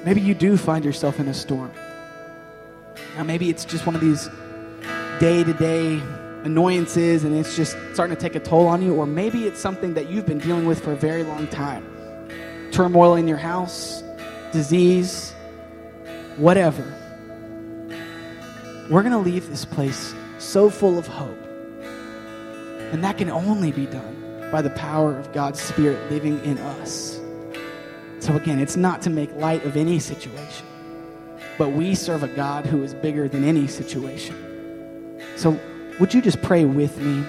maybe 0.03 0.21
you 0.21 0.33
do 0.33 0.57
find 0.57 0.83
yourself 0.83 1.19
in 1.19 1.27
a 1.27 1.33
storm. 1.33 1.71
Now, 3.15 3.23
maybe 3.23 3.49
it's 3.49 3.65
just 3.65 3.85
one 3.85 3.95
of 3.95 4.01
these 4.01 4.29
day 5.19 5.43
to 5.43 5.53
day 5.53 6.01
annoyances 6.43 7.25
and 7.25 7.35
it's 7.35 7.55
just 7.55 7.77
starting 7.93 8.15
to 8.15 8.21
take 8.21 8.35
a 8.35 8.39
toll 8.39 8.67
on 8.67 8.81
you, 8.81 8.95
or 8.95 9.05
maybe 9.05 9.45
it's 9.45 9.59
something 9.59 9.93
that 9.93 10.09
you've 10.09 10.25
been 10.25 10.39
dealing 10.39 10.65
with 10.65 10.83
for 10.83 10.93
a 10.93 10.95
very 10.95 11.23
long 11.23 11.47
time 11.47 11.85
turmoil 12.71 13.15
in 13.15 13.27
your 13.27 13.37
house, 13.37 14.03
disease, 14.51 15.33
whatever. 16.39 16.83
We're 18.89 19.03
going 19.03 19.11
to 19.11 19.19
leave 19.19 19.49
this 19.49 19.65
place 19.65 20.13
so 20.39 20.69
full 20.69 20.97
of 20.97 21.05
hope. 21.05 21.37
And 22.91 23.03
that 23.03 23.17
can 23.17 23.29
only 23.29 23.71
be 23.71 23.85
done 23.85 24.49
by 24.51 24.61
the 24.61 24.71
power 24.71 25.15
of 25.15 25.31
God's 25.33 25.61
Spirit 25.61 26.09
living 26.09 26.43
in 26.43 26.57
us. 26.57 27.19
So, 28.19 28.35
again, 28.35 28.59
it's 28.59 28.75
not 28.75 29.01
to 29.03 29.09
make 29.09 29.33
light 29.35 29.63
of 29.63 29.77
any 29.77 29.99
situation, 29.99 30.65
but 31.57 31.69
we 31.69 31.93
serve 31.93 32.23
a 32.23 32.27
God 32.27 32.65
who 32.65 32.83
is 32.83 32.93
bigger 32.93 33.27
than 33.27 33.43
any 33.43 33.67
situation. 33.67 35.21
So, 35.35 35.59
would 35.99 36.13
you 36.13 36.21
just 36.21 36.41
pray 36.41 36.65
with 36.65 36.97
me 36.97 37.23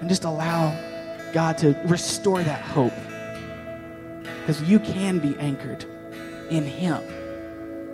and 0.00 0.08
just 0.08 0.24
allow 0.24 0.70
God 1.32 1.58
to 1.58 1.78
restore 1.86 2.42
that 2.42 2.60
hope? 2.60 2.94
Because 4.40 4.62
you 4.62 4.78
can 4.78 5.18
be 5.18 5.36
anchored 5.38 5.84
in 6.50 6.62
Him 6.62 7.02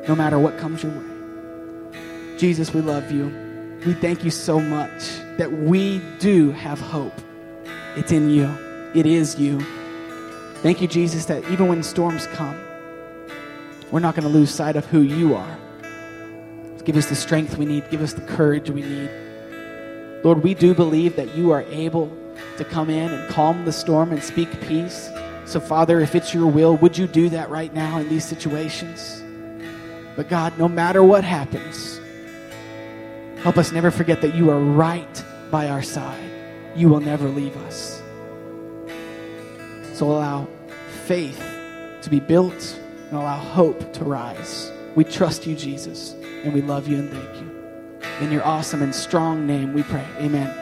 no 0.09 0.15
matter 0.15 0.39
what 0.39 0.59
comes 0.59 0.83
your 0.83 0.93
way. 0.93 2.39
Jesus, 2.39 2.75
we 2.75 2.81
love 2.81 3.11
you. 3.13 3.27
We 3.87 3.95
thank 3.95 4.25
you 4.25 4.31
so 4.31 4.61
much 4.61 5.03
that 5.39 5.53
we 5.53 6.01
do 6.19 6.53
have 6.53 6.81
hope. 6.81 7.15
It's 7.97 8.13
in 8.13 8.31
you, 8.31 8.47
it 8.95 9.07
is 9.07 9.39
you. 9.39 9.61
Thank 10.57 10.81
you, 10.81 10.89
Jesus, 10.89 11.27
that 11.27 11.45
even 11.51 11.69
when 11.69 11.83
storms 11.83 12.27
come, 12.29 12.59
we're 13.91 14.01
not 14.01 14.15
going 14.15 14.27
to 14.27 14.33
lose 14.33 14.51
sight 14.51 14.77
of 14.77 14.87
who 14.87 15.01
you 15.01 15.35
are. 15.35 15.59
Give 16.85 16.97
us 16.97 17.07
the 17.07 17.15
strength 17.15 17.59
we 17.59 17.67
need, 17.67 17.89
give 17.91 18.01
us 18.01 18.13
the 18.13 18.23
courage 18.23 18.71
we 18.71 18.83
need. 18.83 19.11
Lord, 20.25 20.43
we 20.43 20.55
do 20.55 20.75
believe 20.75 21.17
that 21.17 21.35
you 21.35 21.51
are 21.51 21.63
able 21.63 22.17
to 22.57 22.65
come 22.65 22.91
in 22.91 23.13
and 23.13 23.31
calm 23.31 23.65
the 23.65 23.73
storm 23.73 24.13
and 24.13 24.23
speak 24.23 24.49
peace. 24.63 25.11
So, 25.45 25.61
Father, 25.61 26.01
if 26.01 26.15
it's 26.15 26.33
your 26.33 26.47
will, 26.47 26.77
would 26.77 26.97
you 26.97 27.07
do 27.07 27.29
that 27.31 27.51
right 27.51 27.73
now 27.75 27.99
in 27.99 28.09
these 28.09 28.25
situations? 28.25 29.22
But, 30.17 30.29
God, 30.29 30.59
no 30.59 30.69
matter 30.69 31.03
what 31.03 31.25
happens, 31.25 32.01
help 33.43 33.57
us 33.57 33.73
never 33.73 33.91
forget 33.91 34.21
that 34.23 34.35
you 34.35 34.51
are 34.51 34.61
right 34.61 35.25
by 35.51 35.69
our 35.69 35.83
side. 35.83 36.31
You 36.75 36.89
will 36.89 37.01
never 37.01 37.29
leave 37.29 37.57
us. 37.59 38.03
So, 39.95 40.11
allow 40.11 40.49
faith 41.07 41.43
to 42.03 42.11
be 42.11 42.21
built 42.21 42.79
and 43.09 43.19
allow 43.19 43.39
hope 43.39 43.93
to 43.95 44.05
rise. 44.05 44.71
We 44.95 45.05
trust 45.05 45.47
you, 45.47 45.55
Jesus, 45.55 46.13
and 46.45 46.53
we 46.53 46.61
love 46.61 46.89
you 46.89 46.99
and 46.99 47.11
thank 47.11 47.37
you. 47.37 47.53
In 48.21 48.33
your 48.33 48.45
awesome 48.45 48.83
and 48.83 48.95
strong 48.95 49.47
name 49.47 49.73
we 49.73 49.83
pray. 49.83 50.07
Amen. 50.19 50.62